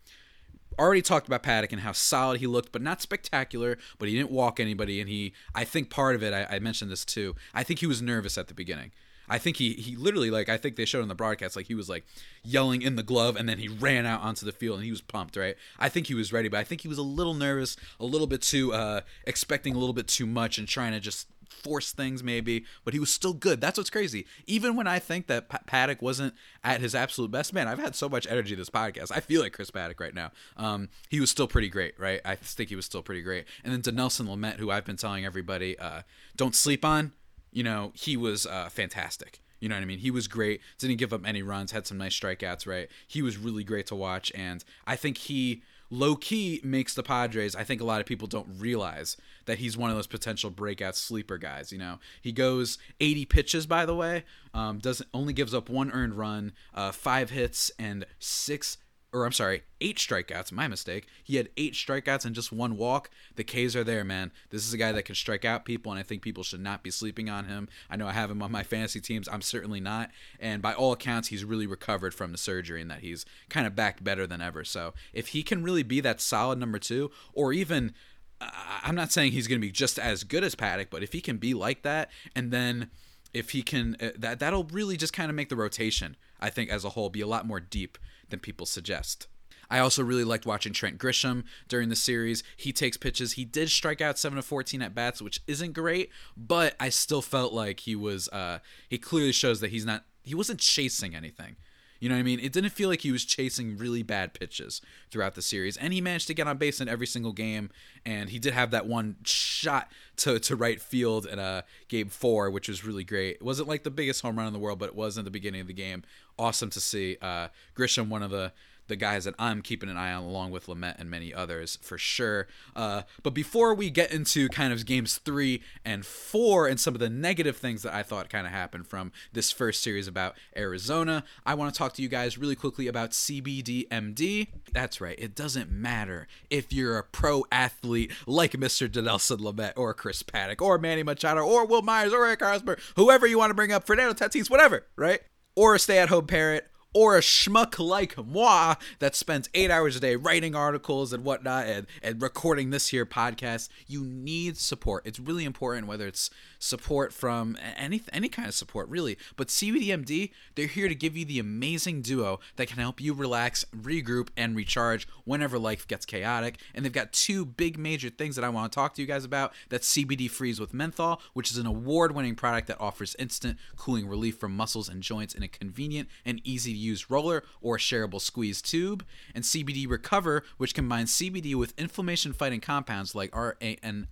already 0.78 1.02
talked 1.02 1.28
about 1.28 1.44
Paddack 1.44 1.72
and 1.72 1.82
how 1.82 1.92
solid 1.92 2.40
he 2.40 2.48
looked, 2.48 2.72
but 2.72 2.82
not 2.82 3.02
spectacular. 3.02 3.78
But 4.00 4.10
he 4.10 4.16
didn't 4.16 4.32
walk 4.32 4.60
anybody, 4.60 5.00
and 5.00 5.10
he. 5.10 5.34
I 5.54 5.64
think 5.64 5.90
part 5.90 6.16
of 6.16 6.24
it. 6.24 6.34
I, 6.34 6.56
I 6.56 6.60
mentioned 6.60 6.92
this 6.92 7.06
too. 7.06 7.36
I 7.54 7.64
think 7.64 7.80
he 7.80 7.88
was 7.88 8.02
nervous 8.02 8.38
at 8.38 8.48
the 8.48 8.54
beginning. 8.54 8.92
I 9.30 9.38
think 9.38 9.58
he 9.58 9.74
he 9.74 9.96
literally 9.96 10.32
like 10.32 10.48
I 10.48 10.58
think 10.58 10.76
they 10.76 10.86
showed 10.86 11.02
on 11.02 11.10
the 11.10 11.16
broadcast 11.16 11.56
like 11.56 11.68
he 11.68 11.76
was 11.76 11.90
like 11.90 12.06
yelling 12.44 12.82
in 12.82 12.96
the 12.96 13.04
glove 13.04 13.36
and 13.36 13.48
then 13.48 13.60
he 13.60 13.68
ran 13.68 14.06
out 14.06 14.22
onto 14.22 14.46
the 14.46 14.52
field 14.52 14.78
and 14.78 14.86
he 14.86 14.92
was 14.92 15.02
pumped 15.02 15.36
right 15.36 15.56
I 15.78 15.90
think 15.90 16.08
he 16.08 16.14
was 16.14 16.32
ready 16.32 16.48
but 16.48 16.60
I 16.60 16.64
think 16.64 16.82
he 16.82 16.88
was 16.88 16.98
a 16.98 17.04
little 17.04 17.34
nervous 17.34 17.76
a 18.00 18.06
little 18.06 18.28
bit 18.28 18.42
too 18.42 18.74
uh 18.74 19.02
expecting 19.26 19.76
a 19.76 19.80
little 19.80 19.94
bit 19.94 20.08
too 20.08 20.26
much 20.26 20.58
and 20.58 20.68
trying 20.68 20.94
to 20.94 21.00
just 21.00 21.28
force 21.50 21.92
things 21.92 22.24
maybe, 22.24 22.66
but 22.84 22.94
he 22.94 23.00
was 23.00 23.12
still 23.12 23.34
good. 23.34 23.62
That's 23.62 23.78
what's 23.78 23.90
crazy. 23.90 24.26
Even 24.46 24.76
when 24.76 24.88
I 24.88 25.00
think 25.00 25.28
that 25.28 25.50
P- 25.50 25.58
Paddack 25.68 26.02
wasn't 26.02 26.34
at 26.64 26.82
his 26.82 26.96
absolute 26.96 27.32
best, 27.32 27.54
man, 27.54 27.68
I've 27.68 27.80
had 27.80 27.96
so 27.96 28.10
much 28.10 28.28
energy 28.30 28.56
this 28.56 28.70
podcast. 28.70 29.12
I 29.14 29.20
feel 29.20 29.42
like 29.42 29.54
Chris 29.54 29.72
Paddack 29.72 30.00
right 30.00 30.14
now. 30.14 30.32
Um, 30.56 30.90
he 31.10 31.20
was 31.20 31.30
still 31.30 31.48
pretty 31.48 31.70
great, 31.70 32.00
right? 32.00 32.22
I 32.26 32.36
think 32.36 32.70
he 32.70 32.76
was 32.76 32.86
still 32.86 33.02
pretty 33.02 33.22
great. 33.22 33.46
And 33.64 33.74
then 33.74 33.82
to 33.84 33.92
Nelson 33.92 34.28
Lamet, 34.28 34.58
who 34.58 34.72
I've 34.72 34.86
been 34.86 34.98
telling 34.98 35.26
everybody, 35.26 35.78
uh, 35.80 36.02
don't 36.36 36.56
sleep 36.56 36.86
on. 36.86 37.14
You 37.52 37.64
know, 37.64 37.92
he 37.96 38.18
was 38.18 38.46
uh, 38.46 38.70
fantastic. 38.70 39.42
You 39.60 39.70
know 39.70 39.76
what 39.76 39.82
I 39.82 39.86
mean? 39.86 40.00
He 40.00 40.12
was 40.12 40.28
great. 40.28 40.62
Didn't 40.78 40.98
give 40.98 41.14
up 41.14 41.26
any 41.26 41.42
runs. 41.42 41.72
Had 41.72 41.88
some 41.88 41.98
nice 41.98 42.18
strikeouts. 42.18 42.68
Right? 42.68 42.90
He 43.08 43.22
was 43.22 43.38
really 43.38 43.64
great 43.64 43.88
to 43.88 43.96
watch, 43.96 44.32
and 44.36 44.64
I 44.86 44.96
think 44.96 45.18
he 45.18 45.64
low 45.90 46.16
key 46.16 46.62
makes 46.64 46.94
the 46.94 47.04
Padres. 47.04 47.56
I 47.56 47.64
think 47.64 47.82
a 47.82 47.86
lot 47.86 48.02
of 48.02 48.06
people 48.06 48.28
don't 48.28 48.48
realize 48.60 49.18
that 49.48 49.58
he's 49.58 49.76
one 49.76 49.90
of 49.90 49.96
those 49.96 50.08
potential 50.08 50.52
breakout 50.52 50.96
sleeper 50.96 51.38
guys. 51.38 51.72
You 51.72 51.80
know, 51.80 52.00
he 52.22 52.32
goes 52.32 52.78
80 53.00 53.26
pitches, 53.26 53.66
by 53.66 53.86
the 53.86 53.96
way, 53.96 54.24
um, 54.54 54.78
doesn't 54.78 55.10
only 55.14 55.34
gives 55.34 55.54
up 55.54 55.70
one 55.70 55.92
earned 55.92 56.14
run, 56.14 56.54
uh, 56.74 56.92
five 56.92 57.32
hits, 57.32 57.72
and 57.80 58.06
six 58.20 58.78
or 59.14 59.26
I'm 59.26 59.32
sorry, 59.32 59.64
eight 59.80 59.98
strikeouts. 59.98 60.52
My 60.52 60.68
mistake. 60.68 61.08
He 61.24 61.38
had 61.38 61.50
eight 61.56 61.74
strikeouts 61.74 62.26
and 62.26 62.36
just 62.36 62.52
one 62.52 62.76
walk. 62.78 63.10
The 63.36 63.44
K's 63.44 63.76
are 63.76 63.84
there, 63.84 64.04
man. 64.04 64.32
This 64.50 64.68
is 64.68 64.74
a 64.74 64.78
guy 64.78 64.92
that 64.92 65.04
can 65.04 65.16
strike 65.16 65.46
out 65.46 65.66
people, 65.66 65.92
and 65.92 66.00
I 66.00 66.04
think 66.04 66.22
people 66.22 66.44
should 66.44 66.60
not 66.60 66.84
be 66.84 66.92
sleeping 66.92 67.30
on 67.30 67.46
him. 67.46 67.70
I 67.90 67.96
know 67.96 68.08
I 68.08 68.12
have 68.12 68.30
him 68.30 68.42
on 68.42 68.52
my 68.52 68.64
fantasy 68.64 69.00
teams. 69.00 69.30
I'm 69.30 69.42
certainly 69.42 69.80
not. 69.80 70.12
And 70.40 70.62
by 70.62 70.74
all 70.74 70.92
accounts, 70.92 71.30
he's 71.30 71.46
really 71.46 71.68
recovered 71.68 72.14
from 72.14 72.32
the 72.32 72.38
surgery 72.38 72.82
and 72.82 72.92
that 72.92 73.00
he's 73.00 73.26
kind 73.50 73.66
of 73.66 73.76
back 73.76 74.04
better 74.04 74.28
than 74.28 74.42
ever. 74.42 74.64
So 74.64 74.94
if 75.14 75.30
he 75.30 75.42
can 75.42 75.64
really 75.64 75.84
be 75.84 76.02
that 76.02 76.20
solid 76.20 76.60
number 76.60 76.80
two, 76.80 77.10
or 77.34 77.54
even 77.54 77.94
I'm 78.40 78.96
not 78.96 79.12
saying 79.12 79.32
he's 79.32 79.48
going 79.48 79.60
to 79.60 79.66
be 79.66 79.72
just 79.72 79.98
as 79.98 80.24
good 80.24 80.44
as 80.44 80.56
Paddack, 80.56 80.88
but 80.90 81.04
if 81.04 81.14
he 81.14 81.22
can 81.22 81.38
be 81.38 81.54
like 81.54 81.82
that, 81.82 82.10
and 82.36 82.52
then 82.52 82.90
if 83.34 83.52
he 83.52 83.62
can, 83.62 83.98
uh, 84.02 84.10
that 84.18 84.40
that'll 84.40 84.66
really 84.66 84.98
just 84.98 85.14
kind 85.14 85.30
of 85.30 85.36
make 85.36 85.50
the 85.50 85.56
rotation, 85.56 86.16
I 86.40 86.50
think, 86.50 86.70
as 86.70 86.86
a 86.86 86.90
whole, 86.90 87.10
be 87.10 87.22
a 87.22 87.28
lot 87.28 87.48
more 87.48 87.60
deep 87.60 87.98
than 88.30 88.40
people 88.40 88.66
suggest. 88.66 89.28
I 89.70 89.80
also 89.80 90.04
really 90.04 90.24
liked 90.24 90.46
watching 90.46 90.72
Trent 90.72 90.98
Grisham 90.98 91.44
during 91.68 91.90
the 91.90 91.96
series. 91.96 92.44
He 92.56 92.72
takes 92.72 92.96
pitches. 92.96 93.34
He 93.34 93.44
did 93.44 93.70
strike 93.70 94.02
out 94.02 94.18
7 94.18 94.38
of 94.38 94.46
14 94.46 94.82
at 94.82 94.96
bats, 94.96 95.22
which 95.22 95.42
isn't 95.46 95.74
great, 95.74 96.10
but 96.38 96.76
I 96.80 96.90
still 96.90 97.22
felt 97.22 97.54
like 97.54 97.82
he 97.82 97.96
was 97.96 98.30
uh 98.30 98.60
he 98.88 98.98
clearly 98.98 99.34
shows 99.34 99.60
that 99.60 99.72
he's 99.72 99.86
not 99.86 100.06
he 100.24 100.36
wasn't 100.36 100.60
chasing 100.60 101.16
anything. 101.16 101.58
You 102.00 102.10
know 102.10 102.16
what 102.16 102.20
I 102.20 102.24
mean? 102.24 102.40
It 102.40 102.54
didn't 102.54 102.72
feel 102.72 102.90
like 102.90 103.02
he 103.02 103.12
was 103.12 103.26
chasing 103.26 103.78
really 103.78 104.04
bad 104.04 104.34
pitches 104.34 104.82
throughout 105.10 105.36
the 105.36 105.42
series, 105.42 105.78
and 105.78 105.94
he 105.94 106.02
managed 106.02 106.28
to 106.28 106.34
get 106.34 106.48
on 106.48 106.58
base 106.58 106.80
in 106.80 106.88
every 106.88 107.08
single 107.08 107.34
game. 107.34 107.70
And 108.06 108.30
he 108.30 108.40
did 108.40 108.54
have 108.54 108.72
that 108.72 108.86
one 108.86 109.18
shot 109.24 109.92
to, 110.18 110.40
to 110.40 110.56
right 110.56 110.82
field 110.82 111.26
in 111.26 111.40
a 111.40 111.64
game 111.88 112.10
four, 112.10 112.50
which 112.50 112.68
was 112.68 112.86
really 112.86 113.04
great. 113.04 113.36
It 113.36 113.44
wasn't 113.44 113.68
like 113.68 113.84
the 113.84 113.92
biggest 113.92 114.22
home 114.22 114.38
run 114.38 114.48
in 114.48 114.54
the 114.54 114.60
world, 114.60 114.80
but 114.80 114.90
it 114.90 114.96
was 114.96 115.18
in 115.18 115.26
the 115.26 115.32
beginning 115.32 115.62
of 115.62 115.68
the 115.68 115.74
game. 115.74 116.04
Awesome 116.40 116.70
to 116.72 116.80
see. 116.80 117.18
Uh, 117.22 117.48
Grisham, 117.76 118.10
one 118.10 118.24
of 118.24 118.32
the 118.32 118.54
the 118.88 118.96
guys 118.96 119.26
that 119.26 119.36
I'm 119.38 119.62
keeping 119.62 119.90
an 119.90 119.98
eye 119.98 120.14
on, 120.14 120.24
along 120.24 120.52
with 120.52 120.68
Lamet 120.68 121.00
and 121.00 121.10
many 121.10 121.34
others 121.34 121.78
for 121.82 121.98
sure. 121.98 122.48
Uh, 122.76 123.04
but 123.24 123.34
before 123.34 123.74
we 123.74 123.90
get 123.90 124.12
into 124.12 124.50
kind 124.50 124.74
of 124.74 124.86
games 124.86 125.18
three 125.18 125.62
and 125.86 126.06
four 126.06 126.68
and 126.68 126.80
some 126.80 126.94
of 126.94 127.00
the 127.00 127.10
negative 127.10 127.58
things 127.58 127.84
that 127.84 127.94
I 127.94 128.04
thought 128.04 128.30
kind 128.30 128.46
of 128.48 128.54
happened 128.54 128.88
from 128.88 129.12
this 129.34 129.52
first 129.52 129.82
series 129.82 130.08
about 130.08 130.36
Arizona, 130.56 131.24
I 131.46 131.54
want 131.56 131.74
to 131.74 131.78
talk 131.78 131.94
to 131.94 132.02
you 132.02 132.08
guys 132.08 132.38
really 132.38 132.56
quickly 132.56 132.88
about 132.88 133.12
CBDMD. 133.12 134.48
That's 134.74 135.02
right, 135.02 135.20
it 135.20 135.36
doesn't 135.36 135.72
matter 135.72 136.28
if 136.50 136.72
you're 136.72 136.98
a 136.98 137.04
pro 137.04 137.46
athlete 137.52 138.12
like 138.26 138.52
Mr. 138.52 138.90
Dinelson 138.90 139.38
Lamet 139.38 139.74
or 139.76 139.94
Chris 139.94 140.24
Paddack 140.24 140.62
or 140.62 140.78
Manny 140.78 141.04
Machado 141.04 141.46
or 141.46 141.66
Wil 141.66 141.82
Myers 141.82 142.14
or 142.14 142.26
Eric 142.26 142.42
Hosmer, 142.42 142.78
whoever 142.96 143.28
you 143.28 143.38
want 143.38 143.50
to 143.50 143.56
bring 143.56 143.72
up, 143.72 143.86
Fernando 143.86 144.14
Tatis, 144.14 144.50
whatever, 144.50 144.86
right? 144.96 145.22
Or 145.56 145.76
a 145.76 145.80
stay 145.80 145.98
at 145.98 146.10
home 146.10 146.28
parent 146.28 146.64
or 146.98 147.16
a 147.16 147.22
schmuck 147.22 147.78
like 147.78 148.18
moi 148.26 148.74
that 148.98 149.16
spends 149.16 149.48
eight 149.54 149.70
hours 149.70 149.96
a 149.96 150.00
day 150.00 150.16
writing 150.16 150.56
articles 150.56 151.14
and 151.14 151.24
whatnot 151.24 151.68
and, 151.68 151.86
and 152.02 152.20
recording 152.20 152.72
this 152.72 152.88
here 152.88 153.06
podcast, 153.06 153.70
you 153.86 154.04
need 154.04 154.58
support. 154.58 155.06
It's 155.06 155.20
really 155.20 155.46
important 155.46 155.86
whether 155.86 156.08
it's 156.08 156.32
support 156.58 157.14
from 157.14 157.56
any 157.76 158.02
any 158.12 158.28
kind 158.28 158.48
of 158.48 158.56
support 158.56 158.90
really. 158.90 159.16
But 159.36 159.50
CBDMD, 159.50 160.32
they're 160.56 160.66
here 160.66 160.90
to 160.90 160.96
give 160.96 161.16
you 161.16 161.24
the 161.24 161.38
amazing 161.38 162.02
duo 162.02 162.40
that 162.56 162.68
can 162.68 162.80
help 162.80 163.00
you 163.00 163.14
relax, 163.14 163.64
regroup, 163.80 164.30
and 164.36 164.56
recharge 164.56 165.08
whenever 165.24 165.60
life 165.60 165.88
gets 165.88 166.04
chaotic. 166.04 166.58
And 166.74 166.84
they've 166.84 166.92
got 166.92 167.14
two 167.14 167.46
big 167.46 167.78
major 167.78 168.10
things 168.10 168.36
that 168.38 168.44
I 168.44 168.50
want 168.50 168.72
to 168.72 168.76
talk 168.76 168.96
to 168.96 169.02
you 169.04 169.08
guys 169.08 169.24
about. 169.24 169.54
That's 169.70 169.96
CBD 169.96 170.32
Freeze 170.32 170.60
with 170.60 170.74
menthol, 170.74 171.22
which 171.34 171.52
is 171.52 171.58
an 171.58 171.68
award-winning 171.68 172.34
product 172.34 172.68
that 172.70 172.82
offers 172.82 173.16
instant 173.20 173.60
cooling 173.76 174.08
relief 174.08 174.40
from 174.40 174.56
muscles 174.56 174.90
and 174.90 175.04
joints 175.04 175.36
in 175.36 175.44
a 175.44 175.48
convenient 175.48 176.10
and 176.26 176.42
easy 176.44 176.74
to 176.74 176.78
use 176.78 176.87
roller 177.10 177.44
or 177.62 177.78
shareable 177.78 178.22
squeeze 178.22 178.62
tube, 178.62 179.06
and 179.34 179.44
CBD 179.44 179.90
Recover, 179.90 180.44
which 180.58 180.74
combines 180.74 181.16
CBD 181.16 181.56
with 181.56 181.74
inflammation 181.78 182.34
fighting 182.34 182.62
compounds 182.62 183.16
like 183.16 183.36
arnica 183.36 183.66
and 183.72 184.08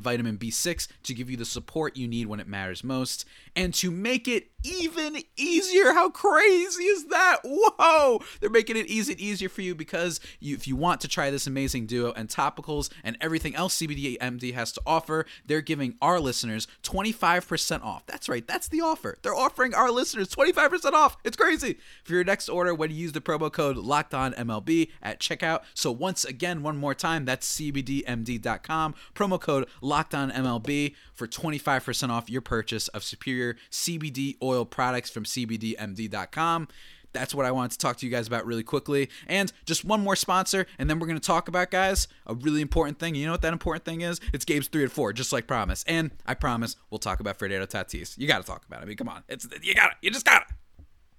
vitamin 0.00 0.38
B6 0.38 0.88
to 1.02 1.14
give 1.14 1.30
you 1.30 1.36
the 1.36 1.44
support 1.44 1.96
you 1.96 2.08
need 2.08 2.26
when 2.26 2.40
it 2.40 2.48
matters 2.48 2.82
most. 2.84 3.24
And 3.54 3.74
to 3.74 3.90
make 3.90 4.28
it 4.28 4.48
even 4.62 5.18
easier. 5.36 5.92
How 5.92 6.10
crazy 6.10 6.84
is 6.84 7.06
that? 7.06 7.38
Whoa! 7.44 8.20
They're 8.40 8.50
making 8.50 8.76
it 8.76 8.86
easy 8.86 9.12
and 9.12 9.20
easier 9.20 9.48
for 9.48 9.62
you 9.62 9.74
because 9.74 10.20
you, 10.38 10.54
if 10.54 10.66
you 10.66 10.76
want 10.76 11.00
to 11.02 11.08
try 11.08 11.30
this 11.30 11.46
amazing 11.46 11.86
duo 11.86 12.12
and 12.12 12.28
topicals 12.28 12.90
and 13.02 13.16
everything 13.20 13.54
else 13.54 13.78
CBDMD 13.78 14.54
has 14.54 14.72
to 14.72 14.82
offer, 14.86 15.26
they're 15.46 15.60
giving 15.60 15.96
our 16.02 16.20
listeners 16.20 16.66
25% 16.82 17.82
off. 17.82 18.06
That's 18.06 18.28
right, 18.28 18.46
that's 18.46 18.68
the 18.68 18.80
offer. 18.80 19.18
They're 19.22 19.34
offering 19.34 19.74
our 19.74 19.90
listeners 19.90 20.28
25% 20.28 20.92
off. 20.92 21.16
It's 21.24 21.36
crazy. 21.36 21.78
For 22.04 22.12
your 22.12 22.24
next 22.24 22.48
order, 22.48 22.74
when 22.74 22.90
you 22.90 22.96
use 22.96 23.12
the 23.12 23.20
promo 23.20 23.52
code 23.52 23.76
LOCKEDONMLB 23.76 24.90
at 25.02 25.20
checkout. 25.20 25.62
So 25.74 25.90
once 25.90 26.24
again, 26.24 26.62
one 26.62 26.76
more 26.76 26.94
time, 26.94 27.24
that's 27.24 27.50
CBDMD.com. 27.58 28.94
Promo 29.14 29.40
code 29.40 29.66
LOCKEDONMLB 29.82 30.94
for 31.14 31.26
25% 31.26 32.10
off 32.10 32.30
your 32.30 32.40
purchase 32.40 32.88
of 32.88 33.02
superior 33.02 33.56
CBD 33.70 34.36
oil 34.42 34.49
oil 34.50 34.64
products 34.64 35.10
from 35.10 35.24
CBDMD.com. 35.24 36.68
That's 37.12 37.34
what 37.34 37.44
I 37.44 37.50
wanted 37.50 37.72
to 37.72 37.78
talk 37.78 37.96
to 37.98 38.06
you 38.06 38.12
guys 38.12 38.26
about 38.28 38.46
really 38.46 38.62
quickly. 38.62 39.10
And 39.26 39.52
just 39.64 39.84
one 39.84 40.00
more 40.00 40.14
sponsor, 40.14 40.66
and 40.78 40.88
then 40.88 41.00
we're 41.00 41.08
going 41.08 41.18
to 41.18 41.26
talk 41.26 41.48
about, 41.48 41.70
guys, 41.70 42.06
a 42.26 42.34
really 42.34 42.60
important 42.60 42.98
thing. 42.98 43.14
You 43.14 43.26
know 43.26 43.32
what 43.32 43.42
that 43.42 43.52
important 43.52 43.84
thing 43.84 44.02
is? 44.02 44.20
It's 44.32 44.44
games 44.44 44.68
three 44.68 44.84
and 44.84 44.92
four, 44.92 45.12
just 45.12 45.32
like 45.32 45.46
promise. 45.46 45.84
And 45.88 46.12
I 46.26 46.34
promise 46.34 46.76
we'll 46.90 46.98
talk 46.98 47.20
about 47.20 47.36
Fernando 47.36 47.66
Tatis. 47.66 48.16
You 48.16 48.28
got 48.28 48.38
to 48.38 48.46
talk 48.46 48.64
about 48.66 48.80
it. 48.80 48.82
I 48.84 48.86
mean, 48.86 48.96
come 48.96 49.08
on. 49.08 49.24
It's 49.28 49.46
You 49.62 49.74
got 49.74 49.90
it. 49.92 49.96
You 50.02 50.10
just 50.10 50.24
got 50.24 50.42
it. 50.42 50.48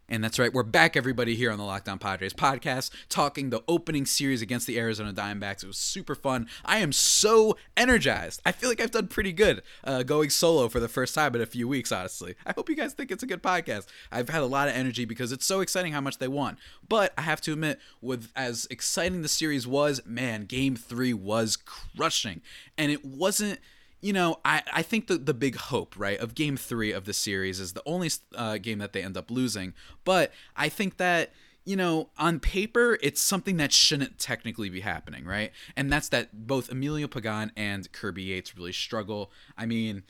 And 0.09 0.21
that's 0.21 0.37
right, 0.37 0.53
we're 0.53 0.63
back, 0.63 0.97
everybody, 0.97 1.35
here 1.35 1.51
on 1.51 1.57
the 1.57 1.63
Locked 1.63 1.87
On 1.87 1.97
Padres 1.97 2.33
podcast, 2.33 2.91
talking 3.07 3.49
the 3.49 3.63
opening 3.67 4.05
series 4.05 4.41
against 4.41 4.67
the 4.67 4.77
Arizona 4.77 5.13
Diamondbacks. 5.13 5.63
It 5.63 5.67
was 5.67 5.77
super 5.77 6.15
fun. 6.15 6.49
I 6.65 6.79
am 6.79 6.91
so 6.91 7.57
energized. 7.77 8.41
I 8.45 8.51
feel 8.51 8.67
like 8.67 8.81
I've 8.81 8.91
done 8.91 9.07
pretty 9.07 9.31
good 9.31 9.61
uh, 9.85 10.03
going 10.03 10.29
solo 10.29 10.67
for 10.67 10.81
the 10.81 10.89
first 10.89 11.15
time 11.15 11.33
in 11.35 11.41
a 11.41 11.45
few 11.45 11.65
weeks, 11.65 11.93
honestly. 11.93 12.35
I 12.45 12.51
hope 12.53 12.67
you 12.67 12.75
guys 12.75 12.93
think 12.93 13.09
it's 13.09 13.23
a 13.23 13.27
good 13.27 13.41
podcast. 13.41 13.87
I've 14.11 14.27
had 14.27 14.41
a 14.41 14.47
lot 14.47 14.67
of 14.67 14.75
energy 14.75 15.05
because 15.05 15.31
it's 15.31 15.45
so 15.45 15.61
exciting 15.61 15.93
how 15.93 16.01
much 16.01 16.17
they 16.17 16.27
won. 16.27 16.57
But 16.87 17.13
I 17.17 17.21
have 17.21 17.39
to 17.41 17.53
admit, 17.53 17.79
with 18.01 18.31
as 18.35 18.67
exciting 18.69 19.21
the 19.21 19.29
series 19.29 19.65
was, 19.65 20.01
man, 20.05 20.43
game 20.43 20.75
three 20.75 21.13
was 21.13 21.55
crushing. 21.55 22.41
And 22.77 22.91
it 22.91 23.05
wasn't 23.05 23.59
you 24.01 24.13
know, 24.13 24.39
I, 24.43 24.63
I 24.73 24.81
think 24.81 25.07
the, 25.07 25.17
the 25.17 25.33
big 25.33 25.55
hope, 25.55 25.95
right, 25.97 26.19
of 26.19 26.35
game 26.35 26.57
three 26.57 26.91
of 26.91 27.05
the 27.05 27.13
series 27.13 27.59
is 27.59 27.73
the 27.73 27.83
only 27.85 28.09
uh, 28.35 28.57
game 28.57 28.79
that 28.79 28.93
they 28.93 29.03
end 29.03 29.15
up 29.15 29.29
losing. 29.29 29.73
But 30.03 30.31
I 30.55 30.69
think 30.69 30.97
that, 30.97 31.31
you 31.63 31.75
know, 31.75 32.09
on 32.17 32.39
paper, 32.39 32.97
it's 33.03 33.21
something 33.21 33.57
that 33.57 33.71
shouldn't 33.71 34.17
technically 34.17 34.69
be 34.69 34.81
happening, 34.81 35.25
right? 35.25 35.51
And 35.75 35.91
that's 35.91 36.09
that 36.09 36.47
both 36.47 36.71
Emilio 36.71 37.07
Pagan 37.07 37.51
and 37.55 37.91
Kirby 37.91 38.23
Yates 38.23 38.57
really 38.57 38.73
struggle. 38.73 39.31
I 39.57 39.67
mean, 39.67 40.03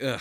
ugh 0.00 0.20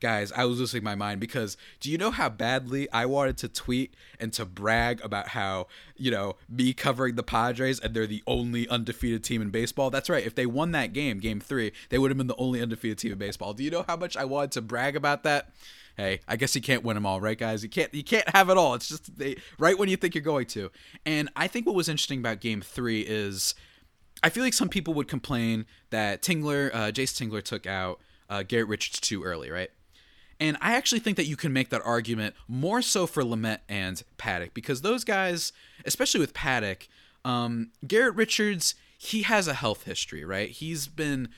guys, 0.00 0.32
I 0.32 0.44
was 0.44 0.58
losing 0.58 0.84
my 0.84 0.94
mind 0.94 1.20
because 1.20 1.56
do 1.80 1.90
you 1.90 1.98
know 1.98 2.10
how 2.10 2.28
badly 2.28 2.90
I 2.92 3.06
wanted 3.06 3.36
to 3.38 3.48
tweet 3.48 3.94
and 4.20 4.32
to 4.34 4.44
brag 4.44 5.04
about 5.04 5.28
how, 5.28 5.66
you 5.96 6.10
know, 6.10 6.36
me 6.48 6.72
covering 6.72 7.16
the 7.16 7.22
Padres 7.22 7.80
and 7.80 7.94
they're 7.94 8.06
the 8.06 8.22
only 8.26 8.68
undefeated 8.68 9.24
team 9.24 9.42
in 9.42 9.50
baseball? 9.50 9.90
That's 9.90 10.08
right. 10.08 10.24
If 10.24 10.34
they 10.34 10.46
won 10.46 10.72
that 10.72 10.92
game, 10.92 11.18
game 11.18 11.40
three, 11.40 11.72
they 11.88 11.98
would 11.98 12.10
have 12.10 12.18
been 12.18 12.26
the 12.26 12.36
only 12.36 12.60
undefeated 12.60 12.98
team 12.98 13.12
in 13.12 13.18
baseball. 13.18 13.52
Do 13.52 13.64
you 13.64 13.70
know 13.70 13.84
how 13.86 13.96
much 13.96 14.16
I 14.16 14.24
wanted 14.24 14.52
to 14.52 14.62
brag 14.62 14.96
about 14.96 15.22
that? 15.24 15.50
Hey, 15.96 16.20
I 16.28 16.36
guess 16.36 16.54
you 16.54 16.62
can't 16.62 16.84
win 16.84 16.94
them 16.94 17.06
all, 17.06 17.20
right, 17.20 17.36
guys? 17.36 17.64
You 17.64 17.68
can't 17.68 17.92
you 17.92 18.04
can't 18.04 18.28
have 18.28 18.50
it 18.50 18.56
all. 18.56 18.74
It's 18.74 18.88
just 18.88 19.18
they 19.18 19.36
right 19.58 19.76
when 19.76 19.88
you 19.88 19.96
think 19.96 20.14
you're 20.14 20.22
going 20.22 20.46
to. 20.46 20.70
And 21.04 21.28
I 21.34 21.48
think 21.48 21.66
what 21.66 21.74
was 21.74 21.88
interesting 21.88 22.20
about 22.20 22.40
game 22.40 22.60
three 22.60 23.00
is 23.00 23.56
I 24.22 24.30
feel 24.30 24.44
like 24.44 24.54
some 24.54 24.68
people 24.68 24.94
would 24.94 25.08
complain 25.08 25.66
that 25.90 26.22
Tingler, 26.22 26.70
uh, 26.72 26.92
Jayce 26.92 27.14
Tingler 27.14 27.42
took 27.42 27.66
out 27.66 28.00
uh, 28.30 28.42
Garrett 28.42 28.68
Richards 28.68 29.00
too 29.00 29.24
early, 29.24 29.50
right? 29.50 29.70
And 30.40 30.56
I 30.60 30.74
actually 30.74 31.00
think 31.00 31.16
that 31.16 31.26
you 31.26 31.36
can 31.36 31.52
make 31.52 31.70
that 31.70 31.82
argument 31.84 32.34
more 32.46 32.80
so 32.80 33.06
for 33.06 33.22
Lamet 33.24 33.58
and 33.68 34.02
Paddack 34.18 34.54
because 34.54 34.82
those 34.82 35.04
guys, 35.04 35.52
especially 35.84 36.20
with 36.20 36.32
Paddack, 36.32 36.88
um, 37.24 37.70
Garrett 37.86 38.14
Richards, 38.14 38.74
he 38.96 39.22
has 39.22 39.48
a 39.48 39.54
health 39.54 39.84
history, 39.84 40.24
right? 40.24 40.50
He's 40.50 40.86
been 40.86 41.28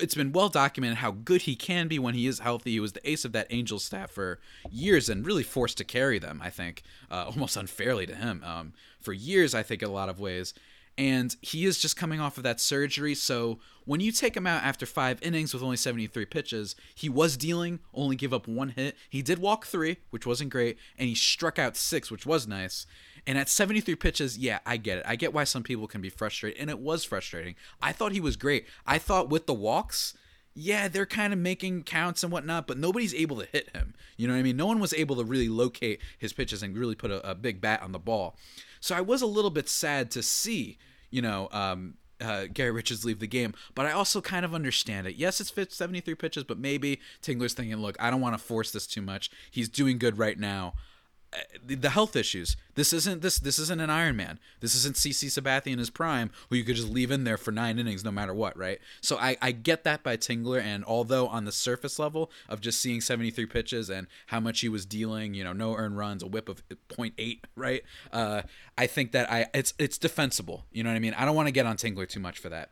it's 0.00 0.14
been 0.14 0.32
well 0.32 0.48
documented 0.48 0.98
how 0.98 1.10
good 1.10 1.42
he 1.42 1.54
can 1.54 1.86
be 1.86 1.98
when 1.98 2.14
he 2.14 2.26
is 2.26 2.38
healthy. 2.40 2.72
He 2.72 2.80
was 2.80 2.92
the 2.92 3.08
ace 3.08 3.24
of 3.24 3.32
that 3.32 3.46
Angel 3.50 3.78
staff 3.78 4.10
for 4.10 4.40
years 4.70 5.08
and 5.08 5.24
really 5.24 5.42
forced 5.42 5.78
to 5.78 5.84
carry 5.84 6.18
them, 6.18 6.40
I 6.42 6.50
think, 6.50 6.82
uh, 7.10 7.26
almost 7.30 7.56
unfairly 7.56 8.06
to 8.06 8.14
him 8.14 8.42
um, 8.44 8.72
for 8.98 9.12
years, 9.12 9.54
I 9.54 9.62
think, 9.62 9.82
in 9.82 9.88
a 9.88 9.92
lot 9.92 10.08
of 10.08 10.18
ways 10.18 10.54
and 10.98 11.36
he 11.40 11.66
is 11.66 11.78
just 11.78 11.96
coming 11.96 12.20
off 12.20 12.36
of 12.36 12.42
that 12.44 12.60
surgery. 12.60 13.14
So 13.14 13.58
when 13.84 14.00
you 14.00 14.12
take 14.12 14.36
him 14.36 14.46
out 14.46 14.62
after 14.62 14.86
five 14.86 15.22
innings 15.22 15.52
with 15.52 15.62
only 15.62 15.76
73 15.76 16.24
pitches, 16.26 16.74
he 16.94 17.08
was 17.08 17.36
dealing, 17.36 17.80
only 17.94 18.16
give 18.16 18.32
up 18.32 18.48
one 18.48 18.70
hit. 18.70 18.96
He 19.10 19.22
did 19.22 19.38
walk 19.38 19.66
three, 19.66 19.98
which 20.10 20.26
wasn't 20.26 20.50
great, 20.50 20.78
and 20.98 21.08
he 21.08 21.14
struck 21.14 21.58
out 21.58 21.76
six, 21.76 22.10
which 22.10 22.26
was 22.26 22.48
nice. 22.48 22.86
And 23.26 23.36
at 23.36 23.48
73 23.48 23.94
pitches, 23.96 24.38
yeah, 24.38 24.60
I 24.64 24.76
get 24.76 24.98
it. 24.98 25.04
I 25.06 25.16
get 25.16 25.34
why 25.34 25.44
some 25.44 25.62
people 25.62 25.86
can 25.86 26.00
be 26.00 26.10
frustrated, 26.10 26.60
and 26.60 26.70
it 26.70 26.78
was 26.78 27.04
frustrating. 27.04 27.56
I 27.82 27.92
thought 27.92 28.12
he 28.12 28.20
was 28.20 28.36
great. 28.36 28.66
I 28.86 28.98
thought 28.98 29.28
with 29.28 29.46
the 29.46 29.54
walks, 29.54 30.14
yeah, 30.58 30.88
they're 30.88 31.04
kind 31.04 31.34
of 31.34 31.38
making 31.38 31.82
counts 31.82 32.22
and 32.22 32.32
whatnot, 32.32 32.66
but 32.66 32.78
nobody's 32.78 33.14
able 33.14 33.36
to 33.36 33.46
hit 33.52 33.68
him. 33.76 33.94
You 34.16 34.26
know 34.26 34.32
what 34.32 34.40
I 34.40 34.42
mean? 34.42 34.56
No 34.56 34.66
one 34.66 34.80
was 34.80 34.94
able 34.94 35.16
to 35.16 35.24
really 35.24 35.50
locate 35.50 36.00
his 36.18 36.32
pitches 36.32 36.62
and 36.62 36.76
really 36.76 36.94
put 36.94 37.10
a, 37.10 37.30
a 37.30 37.34
big 37.34 37.60
bat 37.60 37.82
on 37.82 37.92
the 37.92 37.98
ball. 37.98 38.36
So 38.80 38.96
I 38.96 39.02
was 39.02 39.20
a 39.20 39.26
little 39.26 39.50
bit 39.50 39.68
sad 39.68 40.10
to 40.12 40.22
see, 40.22 40.78
you 41.10 41.20
know, 41.20 41.50
um, 41.52 41.94
uh, 42.22 42.46
Gary 42.50 42.70
Richards 42.70 43.04
leave 43.04 43.18
the 43.18 43.26
game, 43.26 43.52
but 43.74 43.84
I 43.84 43.92
also 43.92 44.22
kind 44.22 44.46
of 44.46 44.54
understand 44.54 45.06
it. 45.06 45.16
Yes, 45.16 45.42
it's 45.42 45.50
fit 45.50 45.72
73 45.72 46.14
pitches, 46.14 46.44
but 46.44 46.58
maybe 46.58 47.00
Tingler's 47.22 47.52
thinking, 47.52 47.76
look, 47.76 47.96
I 48.00 48.10
don't 48.10 48.22
want 48.22 48.38
to 48.38 48.42
force 48.42 48.70
this 48.70 48.86
too 48.86 49.02
much. 49.02 49.30
He's 49.50 49.68
doing 49.68 49.98
good 49.98 50.16
right 50.16 50.38
now. 50.38 50.72
The 51.64 51.90
health 51.90 52.16
issues. 52.16 52.56
This 52.74 52.92
isn't 52.92 53.22
this 53.22 53.38
this 53.38 53.58
isn't 53.58 53.80
an 53.80 53.90
Iron 53.90 54.16
Man. 54.16 54.38
This 54.60 54.74
isn't 54.74 54.96
CC 54.96 55.28
Sabathia 55.28 55.72
in 55.72 55.78
his 55.78 55.90
prime, 55.90 56.30
who 56.48 56.56
you 56.56 56.64
could 56.64 56.76
just 56.76 56.88
leave 56.88 57.10
in 57.10 57.24
there 57.24 57.36
for 57.36 57.50
nine 57.50 57.78
innings 57.78 58.04
no 58.04 58.10
matter 58.10 58.34
what, 58.34 58.56
right? 58.56 58.78
So 59.00 59.16
I, 59.18 59.36
I 59.42 59.52
get 59.52 59.84
that 59.84 60.02
by 60.02 60.16
Tingler, 60.16 60.60
and 60.60 60.84
although 60.84 61.26
on 61.28 61.44
the 61.44 61.52
surface 61.52 61.98
level 61.98 62.30
of 62.48 62.60
just 62.60 62.80
seeing 62.80 63.00
73 63.00 63.46
pitches 63.46 63.90
and 63.90 64.06
how 64.26 64.40
much 64.40 64.60
he 64.60 64.68
was 64.68 64.86
dealing, 64.86 65.34
you 65.34 65.44
know, 65.44 65.52
no 65.52 65.74
earned 65.74 65.96
runs, 65.96 66.22
a 66.22 66.26
whip 66.26 66.48
of 66.48 66.62
0.8, 66.68 67.40
right? 67.56 67.82
Uh, 68.12 68.42
I 68.78 68.86
think 68.86 69.12
that 69.12 69.30
I 69.30 69.46
it's 69.54 69.74
it's 69.78 69.98
defensible. 69.98 70.64
You 70.72 70.82
know 70.84 70.90
what 70.90 70.96
I 70.96 71.00
mean? 71.00 71.14
I 71.14 71.24
don't 71.24 71.36
want 71.36 71.48
to 71.48 71.52
get 71.52 71.66
on 71.66 71.76
Tingler 71.76 72.08
too 72.08 72.20
much 72.20 72.38
for 72.38 72.48
that. 72.50 72.70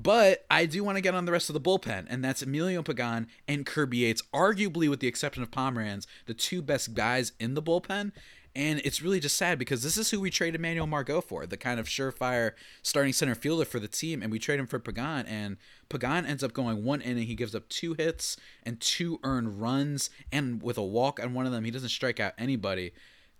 But 0.00 0.44
I 0.48 0.66
do 0.66 0.84
want 0.84 0.96
to 0.96 1.02
get 1.02 1.16
on 1.16 1.24
the 1.24 1.32
rest 1.32 1.50
of 1.50 1.54
the 1.54 1.60
bullpen, 1.60 2.06
and 2.08 2.24
that's 2.24 2.40
Emilio 2.40 2.84
Pagan 2.84 3.26
and 3.48 3.66
Kirby 3.66 3.98
Yates, 3.98 4.22
arguably 4.32 4.88
with 4.88 5.00
the 5.00 5.08
exception 5.08 5.42
of 5.42 5.50
Pomeranz, 5.50 6.06
the 6.26 6.34
two 6.34 6.62
best 6.62 6.94
guys 6.94 7.32
in 7.40 7.54
the 7.54 7.62
bullpen. 7.62 8.12
And 8.54 8.80
it's 8.84 9.02
really 9.02 9.18
just 9.18 9.36
sad 9.36 9.58
because 9.58 9.82
this 9.82 9.96
is 9.96 10.10
who 10.10 10.20
we 10.20 10.30
traded 10.30 10.60
Manuel 10.60 10.86
Margot 10.86 11.20
for, 11.20 11.46
the 11.46 11.56
kind 11.56 11.80
of 11.80 11.86
surefire 11.86 12.52
starting 12.80 13.12
center 13.12 13.34
fielder 13.34 13.64
for 13.64 13.80
the 13.80 13.88
team. 13.88 14.22
And 14.22 14.30
we 14.30 14.38
trade 14.38 14.60
him 14.60 14.68
for 14.68 14.78
Pagan, 14.78 15.26
and 15.26 15.56
Pagan 15.88 16.24
ends 16.24 16.44
up 16.44 16.52
going 16.52 16.84
one 16.84 17.00
inning. 17.00 17.26
He 17.26 17.34
gives 17.34 17.56
up 17.56 17.68
two 17.68 17.94
hits 17.94 18.36
and 18.62 18.80
two 18.80 19.18
earned 19.24 19.60
runs, 19.60 20.10
and 20.30 20.62
with 20.62 20.78
a 20.78 20.82
walk 20.82 21.18
on 21.20 21.34
one 21.34 21.46
of 21.46 21.50
them, 21.50 21.64
he 21.64 21.72
doesn't 21.72 21.88
strike 21.88 22.20
out 22.20 22.34
anybody 22.38 22.92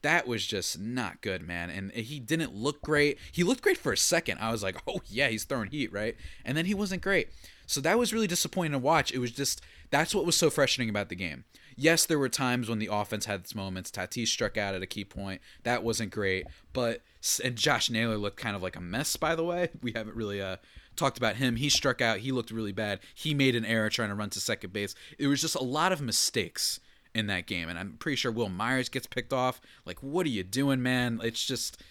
that 0.03 0.27
was 0.27 0.47
just 0.47 0.79
not 0.79 1.21
good, 1.21 1.43
man. 1.43 1.71
And 1.71 1.93
he 1.93 2.21
didn't 2.21 2.55
look 2.55 2.83
great. 2.83 3.19
He 3.33 3.43
looked 3.43 3.63
great 3.63 3.79
for 3.79 3.93
a 3.93 3.97
second. 3.97 4.39
I 4.41 4.51
was 4.51 4.63
like, 4.63 4.77
oh, 4.87 5.01
yeah, 5.07 5.29
he's 5.29 5.45
throwing 5.45 5.71
heat, 5.71 5.93
right? 5.93 6.17
And 6.45 6.57
then 6.57 6.67
he 6.67 6.75
wasn't 6.75 7.03
great. 7.03 7.29
So 7.67 7.81
that 7.83 7.99
was 7.99 8.13
really 8.13 8.27
disappointing 8.27 8.73
to 8.73 8.79
watch. 8.79 9.13
It 9.13 9.19
was 9.19 9.31
just, 9.31 9.61
that's 9.91 10.15
what 10.15 10.25
was 10.25 10.37
so 10.37 10.51
frustrating 10.51 10.89
about 10.89 11.11
the 11.11 11.17
game. 11.17 11.45
Yes, 11.77 12.07
there 12.07 12.19
were 12.19 12.29
times 12.29 12.69
when 12.69 12.79
the 12.79 12.89
offense 12.91 13.27
had 13.27 13.41
its 13.41 13.55
moments. 13.55 13.91
Tatis 13.91 14.29
struck 14.29 14.57
out 14.57 14.75
at 14.75 14.83
a 14.83 14.87
key 14.87 15.05
point. 15.05 15.41
That 15.65 15.83
wasn't 15.83 16.11
great. 16.11 16.47
But, 16.73 17.03
and 17.45 17.57
Josh 17.57 17.91
Naylor 17.91 18.17
looked 18.17 18.39
kind 18.39 18.57
of 18.57 18.63
like 18.63 18.75
a 18.75 18.81
mess, 18.81 19.17
by 19.17 19.35
the 19.35 19.45
way. 19.45 19.69
We 19.83 19.93
haven't 19.93 20.17
really, 20.17 20.41
uh, 20.41 20.57
talked 20.97 21.19
about 21.19 21.37
him. 21.37 21.57
He 21.57 21.69
struck 21.69 22.01
out. 22.01 22.19
He 22.19 22.33
looked 22.33 22.51
really 22.51 22.73
bad. 22.73 23.01
He 23.15 23.33
made 23.33 23.55
an 23.55 23.65
error 23.65 23.89
trying 23.89 24.09
to 24.09 24.15
run 24.15 24.31
to 24.31 24.41
second 24.41 24.73
base. 24.73 24.95
It 25.19 25.29
was 25.29 25.41
just 25.41 25.55
a 25.55 25.63
lot 25.63 25.93
of 25.93 26.01
mistakes 26.01 26.81
in 27.15 27.27
that 27.29 27.47
game. 27.47 27.69
And 27.69 27.79
I'm 27.79 27.95
pretty 27.99 28.17
sure 28.17 28.31
Wil 28.31 28.49
Myers 28.49 28.89
gets 28.89 29.07
picked 29.07 29.33
off. 29.33 29.61
Like, 29.85 30.03
what 30.03 30.27
are 30.27 30.31
you 30.31 30.45
doing, 30.45 30.83
man? 30.83 31.21
It's 31.23 31.45
just. 31.45 31.83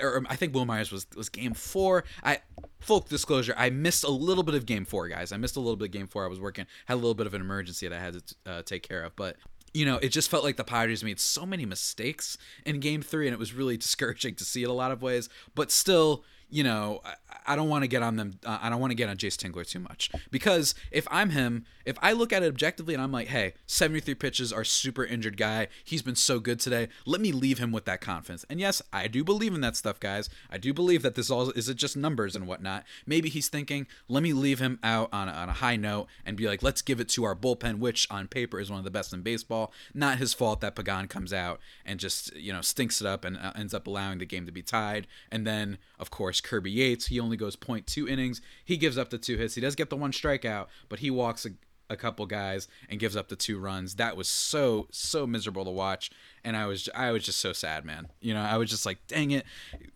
Or 0.00 0.24
I 0.26 0.36
think 0.36 0.54
Wil 0.54 0.64
Myers 0.64 0.90
was 0.90 1.06
was 1.14 1.28
game 1.28 1.52
four. 1.52 2.04
I 2.24 2.38
full 2.80 3.00
disclosure, 3.00 3.54
I 3.58 3.68
missed 3.68 4.04
a 4.04 4.10
little 4.10 4.42
bit 4.42 4.54
of 4.54 4.64
game 4.64 4.86
four, 4.86 5.06
guys. 5.08 5.32
I 5.32 5.36
missed 5.36 5.56
a 5.56 5.60
little 5.60 5.76
bit 5.76 5.86
of 5.86 5.90
game 5.92 6.06
four. 6.06 6.24
I 6.24 6.28
was 6.28 6.40
working, 6.40 6.66
had 6.86 6.94
a 6.94 6.96
little 6.96 7.14
bit 7.14 7.26
of 7.26 7.34
an 7.34 7.42
emergency 7.42 7.88
that 7.88 7.96
I 7.96 8.00
had 8.00 8.14
to 8.14 8.34
uh, 8.46 8.62
take 8.62 8.88
care 8.88 9.02
of. 9.02 9.14
But 9.16 9.36
you 9.74 9.84
know, 9.84 9.96
it 9.96 10.08
just 10.08 10.30
felt 10.30 10.44
like 10.44 10.56
the 10.56 10.64
Padres 10.64 11.02
made 11.02 11.20
so 11.20 11.46
many 11.46 11.64
mistakes 11.64 12.36
in 12.64 12.80
game 12.80 13.02
three, 13.02 13.26
and 13.26 13.34
it 13.34 13.38
was 13.38 13.54
really 13.54 13.76
discouraging 13.76 14.34
to 14.36 14.44
see 14.44 14.62
it 14.62 14.68
a 14.68 14.72
lot 14.72 14.92
of 14.92 15.02
ways. 15.02 15.28
But 15.54 15.70
still, 15.70 16.24
you 16.52 16.62
know, 16.62 17.00
I, 17.04 17.14
I 17.46 17.56
don't 17.56 17.68
want 17.68 17.82
to 17.82 17.88
get 17.88 18.02
on 18.02 18.16
them. 18.16 18.38
Uh, 18.44 18.58
I 18.60 18.68
don't 18.68 18.80
want 18.80 18.90
to 18.90 18.94
get 18.94 19.08
on 19.08 19.16
Jayce 19.16 19.36
Tingler 19.36 19.66
too 19.66 19.80
much 19.80 20.10
because 20.30 20.74
if 20.90 21.08
I'm 21.10 21.30
him, 21.30 21.64
if 21.84 21.96
I 22.02 22.12
look 22.12 22.32
at 22.32 22.42
it 22.42 22.46
objectively 22.46 22.94
and 22.94 23.02
I'm 23.02 23.10
like, 23.10 23.28
hey, 23.28 23.54
73 23.66 24.14
pitches 24.14 24.52
are 24.52 24.62
super 24.62 25.04
injured 25.04 25.36
guy. 25.36 25.68
He's 25.82 26.02
been 26.02 26.14
so 26.14 26.38
good 26.38 26.60
today. 26.60 26.88
Let 27.06 27.20
me 27.20 27.32
leave 27.32 27.58
him 27.58 27.72
with 27.72 27.86
that 27.86 28.00
confidence. 28.00 28.44
And 28.48 28.60
yes, 28.60 28.82
I 28.92 29.08
do 29.08 29.24
believe 29.24 29.54
in 29.54 29.62
that 29.62 29.76
stuff, 29.76 29.98
guys. 29.98 30.28
I 30.50 30.58
do 30.58 30.72
believe 30.72 31.02
that 31.02 31.14
this 31.14 31.30
all 31.30 31.50
is 31.50 31.68
it 31.68 31.76
just 31.76 31.96
numbers 31.96 32.36
and 32.36 32.46
whatnot. 32.46 32.84
Maybe 33.06 33.30
he's 33.30 33.48
thinking, 33.48 33.86
let 34.08 34.22
me 34.22 34.32
leave 34.32 34.58
him 34.58 34.78
out 34.82 35.08
on 35.12 35.28
a, 35.28 35.32
on 35.32 35.48
a 35.48 35.52
high 35.54 35.76
note 35.76 36.08
and 36.24 36.36
be 36.36 36.46
like, 36.46 36.62
let's 36.62 36.82
give 36.82 37.00
it 37.00 37.08
to 37.10 37.24
our 37.24 37.34
bullpen, 37.34 37.78
which 37.78 38.06
on 38.10 38.28
paper 38.28 38.60
is 38.60 38.70
one 38.70 38.78
of 38.78 38.84
the 38.84 38.90
best 38.90 39.12
in 39.12 39.22
baseball. 39.22 39.72
Not 39.94 40.18
his 40.18 40.34
fault 40.34 40.60
that 40.60 40.76
Pagan 40.76 41.08
comes 41.08 41.32
out 41.32 41.60
and 41.84 41.98
just 41.98 42.34
you 42.36 42.52
know 42.52 42.60
stinks 42.60 43.00
it 43.00 43.06
up 43.06 43.24
and 43.24 43.38
uh, 43.38 43.52
ends 43.56 43.74
up 43.74 43.86
allowing 43.86 44.18
the 44.18 44.26
game 44.26 44.44
to 44.46 44.52
be 44.52 44.62
tied. 44.62 45.06
And 45.30 45.46
then 45.46 45.78
of 45.98 46.10
course 46.10 46.41
Kirby 46.42 46.70
Yates. 46.70 47.06
He 47.06 47.20
only 47.20 47.36
goes 47.36 47.56
0.2 47.56 48.08
innings. 48.08 48.40
He 48.64 48.76
gives 48.76 48.98
up 48.98 49.10
the 49.10 49.18
two 49.18 49.36
hits. 49.36 49.54
He 49.54 49.60
does 49.60 49.74
get 49.74 49.90
the 49.90 49.96
one 49.96 50.12
strikeout, 50.12 50.66
but 50.88 50.98
he 50.98 51.10
walks 51.10 51.46
a, 51.92 51.96
couple 52.02 52.26
guys 52.26 52.68
and 52.88 52.98
gives 52.98 53.16
up 53.16 53.28
the 53.28 53.36
two 53.36 53.58
runs. 53.58 53.94
That 53.94 54.16
was 54.16 54.28
so 54.28 54.88
so 54.90 55.26
miserable 55.26 55.64
to 55.64 55.70
watch, 55.70 56.10
and 56.44 56.56
I 56.56 56.66
was 56.66 56.88
I 56.94 57.12
was 57.12 57.24
just 57.24 57.38
so 57.38 57.52
sad, 57.52 57.84
man. 57.84 58.08
You 58.20 58.34
know, 58.34 58.42
I 58.42 58.56
was 58.56 58.70
just 58.70 58.84
like, 58.84 58.98
dang 59.06 59.30
it, 59.30 59.44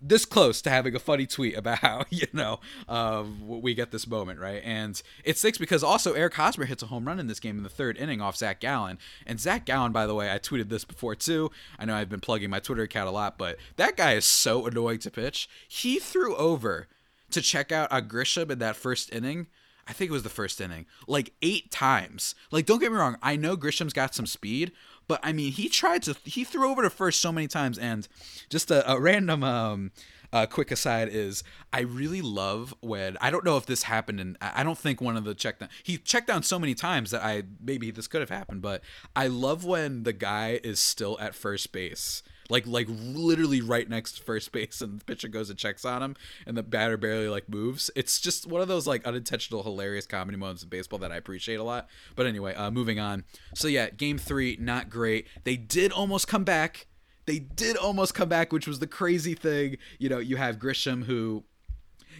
this 0.00 0.24
close 0.24 0.62
to 0.62 0.70
having 0.70 0.94
a 0.94 0.98
funny 0.98 1.26
tweet 1.26 1.56
about 1.56 1.78
how 1.78 2.04
you 2.11 2.26
know 2.32 2.61
uh, 2.88 3.24
we 3.44 3.74
get 3.74 3.90
this 3.90 4.06
moment 4.06 4.40
right, 4.40 4.62
and 4.64 5.00
it 5.24 5.38
sticks 5.38 5.59
because 5.59 5.82
also 5.82 6.12
Eric 6.12 6.35
Hosmer 6.35 6.64
hits 6.64 6.82
a 6.82 6.87
home 6.87 7.06
run 7.06 7.18
in 7.18 7.26
this 7.26 7.40
game 7.40 7.56
in 7.56 7.62
the 7.62 7.68
third 7.68 7.96
inning 7.96 8.20
off 8.20 8.37
Zach 8.37 8.61
Gallen, 8.61 8.98
and 9.26 9.40
Zach 9.40 9.64
Gallen, 9.64 9.92
by 9.92 10.06
the 10.06 10.14
way, 10.14 10.30
I 10.32 10.38
tweeted 10.38 10.68
this 10.68 10.85
before 10.85 11.14
too. 11.14 11.50
I 11.78 11.85
know 11.85 11.96
I've 11.96 12.11
been 12.11 12.20
plugging 12.20 12.50
my 12.50 12.61
Twitter 12.61 12.82
account 12.82 13.09
a 13.09 13.12
lot, 13.12 13.38
but 13.38 13.56
that 13.76 13.96
guy 13.96 14.12
is 14.12 14.24
so 14.24 14.66
annoying 14.66 14.98
to 15.00 15.11
pitch. 15.11 15.48
He 15.66 15.98
threw 15.98 16.37
over 16.37 16.88
to 17.30 17.42
check 17.42 17.72
out 17.72 17.88
a 17.90 18.00
Grisham 18.00 18.50
in 18.50 18.59
that 18.61 18.76
first 18.76 19.12
inning 19.12 19.48
I 19.88 19.92
think 19.92 20.11
it 20.11 20.12
was 20.12 20.22
the 20.22 20.29
first 20.29 20.61
inning, 20.61 20.87
like 21.07 21.33
eight 21.42 21.70
times. 21.70 22.35
Like, 22.51 22.66
don't 22.66 22.81
get 22.81 22.90
me 22.90 22.99
wrong, 22.99 23.16
I 23.22 23.37
know 23.37 23.57
Grisham's 23.57 23.92
got 23.92 24.14
some 24.14 24.27
speed, 24.27 24.72
but 25.07 25.20
I 25.22 25.33
mean, 25.33 25.53
he 25.53 25.68
tried 25.68 26.03
to, 26.05 26.16
he 26.25 26.44
threw 26.44 26.68
over 26.68 26.83
to 26.83 26.90
first 26.90 27.20
so 27.20 27.31
many 27.31 27.46
times. 27.46 27.79
And 27.79 28.09
just 28.51 28.70
a, 28.70 28.90
a 28.90 29.01
random, 29.01 29.44
um, 29.44 29.92
uh, 30.33 30.46
quick 30.46 30.70
aside 30.70 31.09
is 31.11 31.44
I 31.72 31.81
really 31.81 32.20
love 32.20 32.75
when 32.81 33.16
I 33.20 33.31
don't 33.31 33.44
know 33.44 33.57
if 33.57 33.66
this 33.66 33.85
happened 33.85 34.20
and 34.20 34.37
I 34.40 34.62
don't 34.64 34.77
think 34.77 35.01
one 35.01 35.16
of 35.16 35.25
the 35.25 35.35
check 35.35 35.61
down 35.61 35.68
he 35.83 35.99
checked 35.99 36.27
down 36.27 36.42
so 36.42 36.59
many 36.59 36.75
times 36.75 37.11
that 37.12 37.22
I 37.22 37.44
maybe 37.62 37.90
this 37.90 38.09
could 38.09 38.20
have 38.20 38.31
happened, 38.31 38.61
but 38.61 38.83
I 39.14 39.29
love 39.29 39.64
when 39.64 40.03
the 40.03 40.12
guy 40.12 40.61
is 40.62 40.81
still 40.81 41.16
at 41.20 41.35
first 41.35 41.72
base 41.72 42.22
like 42.48 42.66
like 42.66 42.87
literally 42.88 43.61
right 43.61 43.88
next 43.88 44.16
to 44.16 44.22
first 44.22 44.52
base, 44.52 44.80
and 44.80 45.00
the 45.00 45.04
pitcher 45.04 45.28
goes 45.28 45.50
and 45.50 45.59
checks 45.59 45.85
on 45.85 46.02
him, 46.02 46.16
and 46.46 46.56
the 46.56 46.62
batter 46.62 46.96
barely 46.96 47.28
like 47.28 47.48
moves. 47.48 47.90
It's 47.96 48.20
just 48.20 48.46
one 48.46 48.61
of 48.61 48.68
those 48.68 48.87
like 48.87 49.06
unintentional, 49.06 49.62
hilarious 49.62 50.06
comedy 50.06 50.37
moments 50.37 50.62
in 50.62 50.68
baseball 50.68 50.98
that 51.00 51.12
I 51.12 51.16
appreciate 51.16 51.56
a 51.56 51.64
lot. 51.64 51.88
But 52.14 52.26
anyway, 52.26 52.54
uh, 52.54 52.70
moving 52.70 52.98
on. 52.98 53.24
So 53.54 53.68
yeah, 53.68 53.90
game 53.90 54.18
three, 54.18 54.56
not 54.61 54.90
great. 54.90 55.26
They 55.44 55.56
did 55.56 55.92
almost 55.92 56.28
come 56.28 56.44
back. 56.44 56.87
They 57.26 57.38
did 57.40 57.76
almost 57.76 58.14
come 58.14 58.28
back, 58.28 58.52
which 58.52 58.68
was 58.68 58.78
the 58.78 58.87
crazy 58.87 59.35
thing. 59.35 59.78
You 59.98 60.09
know, 60.09 60.18
you 60.18 60.37
have 60.37 60.59
Grisham 60.59 61.04
who 61.04 61.44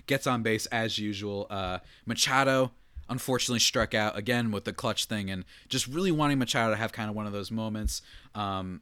gets 0.07 0.27
on 0.27 0.43
base 0.43 0.67
as 0.67 0.99
usual. 0.99 1.47
Uh, 1.49 1.79
Machado 2.05 2.73
unfortunately 3.09 3.61
struck 3.61 3.95
out 3.95 4.19
again 4.19 4.51
with 4.51 4.65
the 4.65 4.73
clutch 4.73 5.05
thing 5.05 5.31
and 5.31 5.45
just 5.69 5.87
really 5.87 6.11
wanting 6.11 6.39
Machado 6.39 6.73
to 6.73 6.77
have 6.77 6.93
kind 6.93 7.09
of 7.09 7.15
one 7.15 7.27
of 7.27 7.33
those 7.33 7.51
moments. 7.51 8.03
Um, 8.35 8.81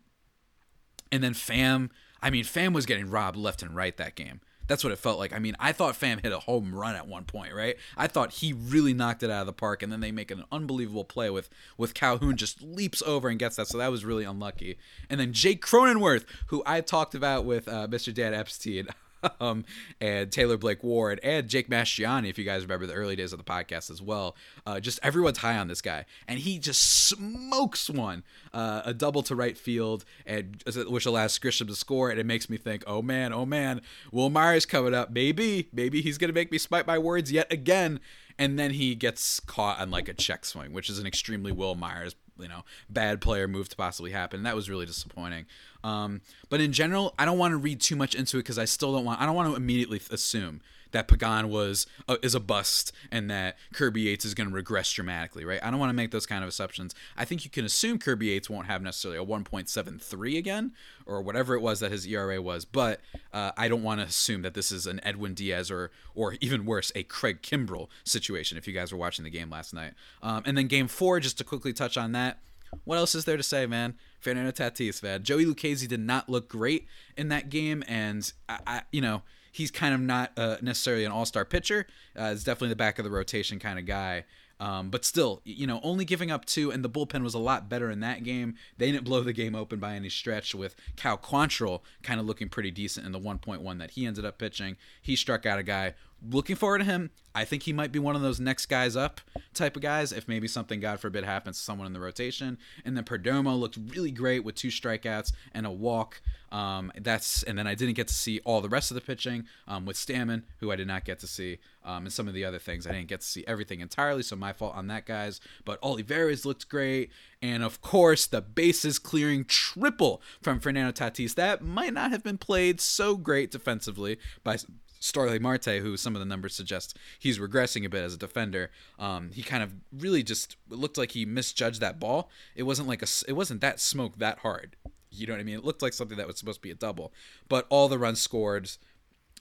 and 1.15 1.23
then 1.23 1.33
Pham, 1.33 1.91
I 2.21 2.31
mean, 2.31 2.43
Pham 2.43 2.73
was 2.75 2.87
getting 2.87 3.09
robbed 3.09 3.37
left 3.37 3.63
and 3.63 3.77
right 3.77 3.97
that 3.99 4.17
game. 4.17 4.41
That's 4.67 4.83
what 4.83 4.93
it 4.93 4.99
felt 4.99 5.17
like. 5.17 5.33
I 5.33 5.39
mean, 5.39 5.55
I 5.61 5.71
thought 5.71 5.95
Pham 5.95 6.21
hit 6.21 6.33
a 6.33 6.41
home 6.41 6.75
run 6.75 6.97
at 6.97 7.07
one 7.07 7.23
point, 7.23 7.55
right? 7.55 7.77
I 7.97 8.09
thought 8.09 8.33
he 8.33 8.53
really 8.53 8.93
knocked 8.93 9.23
it 9.23 9.31
out 9.31 9.43
of 9.43 9.47
the 9.47 9.53
park, 9.53 9.81
and 9.85 9.93
then 9.93 10.01
they 10.01 10.11
make 10.11 10.33
an 10.33 10.43
unbelievable 10.51 11.05
play 11.05 11.31
with 11.31 11.49
with 11.79 11.95
Calhoun 11.95 12.37
just 12.37 12.63
leaps 12.63 13.01
over 13.03 13.29
and 13.29 13.39
gets 13.39 13.55
that. 13.57 13.69
So 13.69 13.79
that 13.79 13.93
was 13.93 14.05
really 14.05 14.25
unlucky. 14.25 14.77
And 15.09 15.21
then 15.21 15.33
Jake 15.33 15.65
Cronenworth, 15.65 16.25
who 16.49 16.65
I 16.67 16.81
talked 16.81 17.15
about 17.15 17.45
with 17.45 17.69
uh, 17.69 17.87
Mr. 17.87 18.13
Dan 18.13 18.35
Epstein. 18.35 18.89
um, 19.41 19.65
and 20.01 20.31
Taylor 20.31 20.57
Blake 20.57 20.83
Ward 20.83 21.21
and 21.23 21.49
Jake 21.49 21.69
Mastriani, 21.69 22.29
if 22.29 22.39
you 22.39 22.45
guys 22.45 22.63
remember 22.63 22.87
the 22.87 22.95
early 22.95 23.17
days 23.17 23.33
of 23.33 23.39
the 23.39 23.45
podcast 23.45 23.91
as 23.91 24.01
well. 24.01 24.37
Uh, 24.67 24.81
just 24.81 24.99
everyone's 25.03 25.39
high 25.39 25.57
on 25.57 25.69
this 25.69 25.81
guy, 25.81 26.05
and 26.29 26.39
he 26.39 26.59
just 26.59 27.09
smokes 27.09 27.89
one, 27.91 28.25
uh, 28.53 28.83
a 28.85 28.95
double 28.95 29.23
to 29.23 29.35
right 29.35 29.57
field, 29.57 30.05
and 30.27 30.63
which 30.89 31.07
allows 31.07 31.39
Grisham 31.39 31.67
to 31.69 31.75
score. 31.75 32.11
And 32.11 32.19
it 32.19 32.27
makes 32.27 32.49
me 32.49 32.57
think, 32.57 32.85
oh 32.87 33.03
man, 33.03 33.33
oh 33.33 33.47
man, 33.47 33.81
Wil 34.13 34.31
Myers 34.31 34.67
coming 34.67 34.95
up. 34.95 35.11
Maybe, 35.11 35.69
maybe 35.73 36.01
he's 36.03 36.19
gonna 36.19 36.33
make 36.33 36.51
me 36.51 36.59
spite 36.59 36.87
my 36.87 36.99
words 36.99 37.33
yet 37.33 37.53
again. 37.53 38.01
And 38.37 38.59
then 38.59 38.73
he 38.73 38.97
gets 38.97 39.39
caught 39.39 39.79
on 39.79 39.93
like 39.93 40.09
a 40.09 40.15
check 40.15 40.45
swing, 40.45 40.73
which 40.73 40.91
is 40.91 40.99
an 40.99 41.07
extremely 41.07 41.53
Wil 41.53 41.77
Myers 41.77 42.17
you 42.39 42.49
know 42.49 42.65
bad 42.89 43.21
player 43.21 43.49
move 43.49 43.69
to 43.69 43.77
possibly 43.77 44.11
happen. 44.11 44.43
That 44.43 44.55
was 44.55 44.69
really 44.71 44.87
disappointing. 44.87 45.47
Um, 45.83 46.23
but 46.49 46.61
in 46.61 46.73
general, 46.73 47.15
I 47.19 47.25
don't 47.25 47.39
want 47.39 47.53
to 47.53 47.59
read 47.59 47.81
too 47.81 47.97
much 47.97 48.15
into 48.15 48.39
it 48.39 48.41
because 48.41 48.59
I 48.59 48.65
still 48.65 48.93
don't 48.93 49.05
want. 49.05 49.21
I 49.21 49.27
don't 49.27 49.35
want 49.35 49.51
to 49.51 49.57
immediately 49.57 50.01
assume 50.11 50.61
that 50.95 51.09
Pagan 51.09 51.51
was 51.51 51.87
uh, 52.09 52.17
is 52.23 52.35
a 52.35 52.41
bust 52.41 52.93
and 53.11 53.29
that 53.31 53.59
Kirby 53.75 54.03
Yates 54.03 54.25
is 54.25 54.33
going 54.33 54.49
to 54.49 54.55
regress 54.55 54.91
dramatically, 54.93 55.45
right? 55.45 55.63
I 55.63 55.71
don't 55.71 55.81
want 55.81 55.91
to 55.91 55.95
make 55.95 56.13
those 56.13 56.25
kind 56.25 56.43
of 56.43 56.49
assumptions. 56.49 56.95
I 57.17 57.25
think 57.25 57.45
you 57.45 57.51
can 57.51 57.65
assume 57.65 57.99
Kirby 57.99 58.27
Yates 58.27 58.49
won't 58.49 58.69
have 58.69 58.81
necessarily 58.81 59.19
a 59.19 59.27
1.73 59.27 60.39
again 60.39 60.73
or 61.05 61.21
whatever 61.21 61.55
it 61.55 61.61
was 61.61 61.81
that 61.81 61.91
his 61.91 62.07
ERA 62.07 62.41
was, 62.41 62.65
but 62.65 63.01
uh, 63.33 63.51
I 63.57 63.69
don't 63.69 63.83
want 63.83 64.01
to 64.01 64.07
assume 64.07 64.43
that 64.43 64.55
this 64.55 64.71
is 64.71 64.87
an 64.87 65.01
Edwin 65.03 65.35
Diaz 65.35 65.71
or 65.71 65.91
or 66.15 66.37
even 66.41 66.65
worse, 66.65 66.93
a 66.95 67.03
Craig 67.03 67.43
Kimbrel 67.43 67.89
situation. 68.05 68.57
If 68.57 68.69
you 68.69 68.73
guys 68.73 68.93
were 68.93 68.99
watching 68.99 69.25
the 69.25 69.31
game 69.31 69.51
last 69.51 69.75
night, 69.75 69.95
um, 70.23 70.45
and 70.47 70.57
then 70.57 70.69
Game 70.69 70.87
Four, 70.87 71.19
just 71.21 71.37
to 71.39 71.45
quickly 71.45 71.73
touch 71.73 71.99
on 71.99 72.13
that. 72.13 72.39
What 72.85 72.99
else 72.99 73.15
is 73.15 73.25
there 73.25 73.37
to 73.37 73.43
say, 73.43 73.67
man? 73.67 73.95
Fernando 74.21 74.51
Tatis, 74.51 75.03
man. 75.03 75.23
Joey 75.23 75.45
Lucchesi 75.45 75.87
did 75.87 76.01
not 76.01 76.29
look 76.29 76.49
great 76.49 76.87
in 77.17 77.29
that 77.29 77.51
game, 77.51 77.85
and 77.87 78.33
I, 78.49 78.59
I 78.67 78.83
you 78.91 79.01
know, 79.01 79.23
he's 79.53 79.71
kind 79.71 79.95
of 79.95 80.01
not 80.01 80.33
uh, 80.37 80.57
necessarily 80.63 81.05
an 81.05 81.13
all-star 81.13 81.45
pitcher. 81.45 81.87
Uh, 82.19 82.31
it's 82.33 82.45
definitely 82.45 82.71
the 82.71 82.77
back 82.77 82.99
of 82.99 83.05
the 83.05 83.11
rotation 83.11 83.59
kind 83.59 83.79
of 83.79 83.87
guy. 83.87 84.25
Um, 84.61 84.89
but 84.89 85.05
still, 85.05 85.43
you 85.45 85.67
know, 85.67 85.81
only 85.83 86.05
giving 86.05 86.31
up 86.31 86.45
two, 86.45 86.71
and 86.71 86.85
the 86.85 86.89
bullpen 86.89 87.23
was 87.23 87.35
a 87.35 87.39
lot 87.39 87.69
better 87.69 87.91
in 87.91 88.01
that 88.01 88.23
game. 88.23 88.55
They 88.79 88.91
didn't 88.91 89.05
blow 89.05 89.21
the 89.21 89.33
game 89.33 89.55
open 89.55 89.81
by 89.81 89.95
any 89.95 90.09
stretch, 90.09 90.55
with 90.55 90.77
Cal 90.97 91.19
Quantrill 91.19 91.81
kind 92.03 92.21
of 92.21 92.27
looking 92.27 92.49
pretty 92.49 92.71
decent 92.71 93.05
in 93.05 93.13
the 93.13 93.19
1.1 93.19 93.79
that 93.79 93.93
he 93.93 94.07
ended 94.07 94.25
up 94.25 94.39
pitching. 94.39 94.77
He 95.03 95.17
struck 95.17 95.45
out 95.45 95.59
a 95.59 95.65
guy. 95.65 95.95
Looking 96.31 96.57
forward 96.57 96.79
to 96.79 96.85
him. 96.85 97.11
I 97.35 97.45
think 97.45 97.65
he 97.65 97.73
might 97.73 97.91
be 97.91 97.99
one 97.99 98.15
of 98.15 98.23
those 98.23 98.39
next 98.39 98.67
guys 98.67 98.95
up 98.95 99.21
type 99.55 99.75
of 99.75 99.83
guys 99.83 100.13
if 100.13 100.29
maybe 100.29 100.47
something, 100.47 100.79
God 100.79 101.01
forbid, 101.01 101.25
happens 101.25 101.59
to 101.59 101.65
someone 101.65 101.87
in 101.87 101.93
the 101.93 102.01
rotation. 102.01 102.59
And 102.85 102.97
then 102.97 103.03
Perdomo 103.05 103.59
looked 103.59 103.77
really 103.89 104.13
great 104.13 104.45
with 104.45 104.55
two 104.55 104.69
strikeouts 104.69 105.33
and 105.53 105.67
a 105.67 105.71
walk. 105.71 106.23
Um, 106.53 106.93
that's 106.97 107.43
and 107.43 107.59
then 107.59 107.67
I 107.67 107.75
didn't 107.75 107.95
get 107.95 108.07
to 108.07 108.15
see 108.15 108.39
all 108.45 108.61
the 108.61 108.69
rest 108.69 108.93
of 108.93 108.95
the 108.95 109.01
pitching 109.01 109.47
um, 109.67 109.87
with 109.87 109.97
Stammen, 109.97 110.45
who 110.61 110.71
I 110.71 110.77
did 110.77 110.87
not 110.87 111.05
get 111.05 111.19
to 111.21 111.27
see, 111.27 111.59
um, 111.85 112.05
and 112.05 112.13
some 112.13 112.29
of 112.29 112.35
the 112.35 112.45
other 112.45 112.61
things 112.61 112.87
I 112.87 112.93
didn't 112.93 113.09
get 113.09 113.23
to 113.23 113.27
see 113.27 113.43
everything 113.49 113.81
entirely. 113.81 114.23
So 114.23 114.37
my 114.37 114.53
fault 114.53 114.77
on 114.77 114.87
that, 114.87 115.05
guys. 115.05 115.41
But 115.65 115.81
Olivares 115.83 116.47
looked 116.47 116.69
great, 116.69 117.11
and 117.43 117.65
of 117.65 117.81
course 117.81 118.27
the 118.27 118.41
bases 118.41 119.01
clearing 119.01 119.45
triple 119.47 120.23
from 120.41 120.61
Fernando 120.61 120.93
Tatis. 120.93 121.35
That 121.35 121.61
might 121.61 121.93
not 121.93 122.13
have 122.13 122.23
been 122.23 122.39
played 122.39 122.81
so 122.81 123.17
great 123.17 123.51
defensively 123.51 124.19
by 124.45 124.59
Starling 125.05 125.43
Marte, 125.43 125.67
who 125.83 125.99
some 125.99 126.17
of 126.17 126.21
the 126.21 126.25
numbers 126.25 126.55
suggest 126.55 126.97
he's 127.19 127.39
regressing 127.39 127.85
a 127.85 127.91
bit 127.91 128.03
as 128.03 128.15
a 128.15 128.19
defender. 128.19 128.71
Um, 128.99 129.33
he 129.35 129.43
kind 129.43 129.63
of 129.63 129.75
really 129.93 130.23
just 130.23 130.57
looked 130.71 130.97
like 130.97 131.11
he 131.11 131.27
misjudged 131.27 131.83
that 131.83 132.01
ball. 132.01 132.31
It 132.57 132.63
wasn't 132.63 132.89
like 132.89 133.03
a, 133.03 133.07
it 133.29 133.35
wasn't 133.35 133.61
that 133.61 133.81
smoke 133.81 134.17
that 134.17 134.39
hard. 134.39 134.77
You 135.11 135.27
know 135.27 135.35
what 135.35 135.41
I 135.41 135.45
mean? 135.45 135.57
It 135.57 135.65
looked 135.65 135.83
like 135.83 135.93
something 135.93 136.17
that 136.17 136.27
was 136.27 136.39
supposed 136.39 136.61
to 136.61 136.63
be 136.63 136.71
a 136.71 136.75
double, 136.75 137.13
but 137.51 137.67
all 137.69 137.89
the 137.89 137.99
runs 137.99 138.23
scored, 138.23 138.71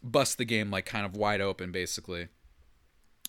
bust 0.04 0.38
the 0.38 0.44
game 0.44 0.70
like 0.70 0.86
kind 0.86 1.06
of 1.06 1.16
wide 1.16 1.40
open 1.40 1.72
basically, 1.72 2.28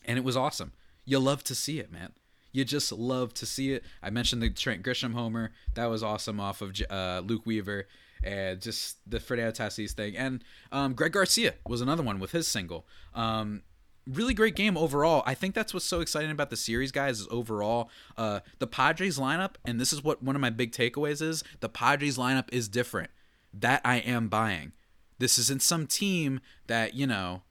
and 0.04 0.18
it 0.18 0.24
was 0.24 0.36
awesome. 0.36 0.72
You 1.04 1.20
love 1.20 1.44
to 1.44 1.54
see 1.54 1.78
it, 1.78 1.92
man. 1.92 2.14
You 2.50 2.64
just 2.64 2.90
love 2.90 3.32
to 3.34 3.46
see 3.46 3.72
it. 3.74 3.84
I 4.02 4.10
mentioned 4.10 4.42
the 4.42 4.50
Trent 4.50 4.82
Grisham 4.82 5.14
homer. 5.14 5.52
That 5.74 5.86
was 5.86 6.02
awesome 6.02 6.40
off 6.40 6.60
of 6.62 6.74
uh, 6.90 7.22
Luke 7.24 7.46
Weaver. 7.46 7.86
And 8.24 8.60
just 8.60 8.98
the 9.08 9.20
Fernando 9.20 9.52
Tatis 9.52 9.92
thing. 9.92 10.16
And 10.16 10.42
um, 10.72 10.94
Greg 10.94 11.12
Garcia 11.12 11.54
was 11.66 11.80
another 11.80 12.02
one 12.02 12.18
with 12.18 12.32
his 12.32 12.48
single. 12.48 12.86
Um, 13.14 13.62
really 14.06 14.34
great 14.34 14.56
game 14.56 14.76
overall. 14.76 15.22
I 15.26 15.34
think 15.34 15.54
that's 15.54 15.72
what's 15.72 15.84
so 15.84 16.00
exciting 16.00 16.30
about 16.30 16.50
the 16.50 16.56
series, 16.56 16.92
guys. 16.92 17.20
Is 17.20 17.28
overall 17.30 17.90
uh, 18.16 18.40
the 18.58 18.66
Padres 18.66 19.18
lineup, 19.18 19.54
and 19.64 19.80
this 19.80 19.92
is 19.92 20.02
what 20.02 20.22
one 20.22 20.36
of 20.36 20.42
my 20.42 20.50
big 20.50 20.72
takeaways 20.72 21.22
is. 21.22 21.44
The 21.60 21.68
Padres 21.68 22.18
lineup 22.18 22.48
is 22.52 22.68
different. 22.68 23.10
That 23.52 23.80
I 23.84 23.96
am 23.96 24.28
buying. 24.28 24.72
This 25.18 25.38
isn't 25.38 25.62
some 25.62 25.86
team 25.86 26.40
that 26.66 26.94
you 26.94 27.06
know 27.06 27.42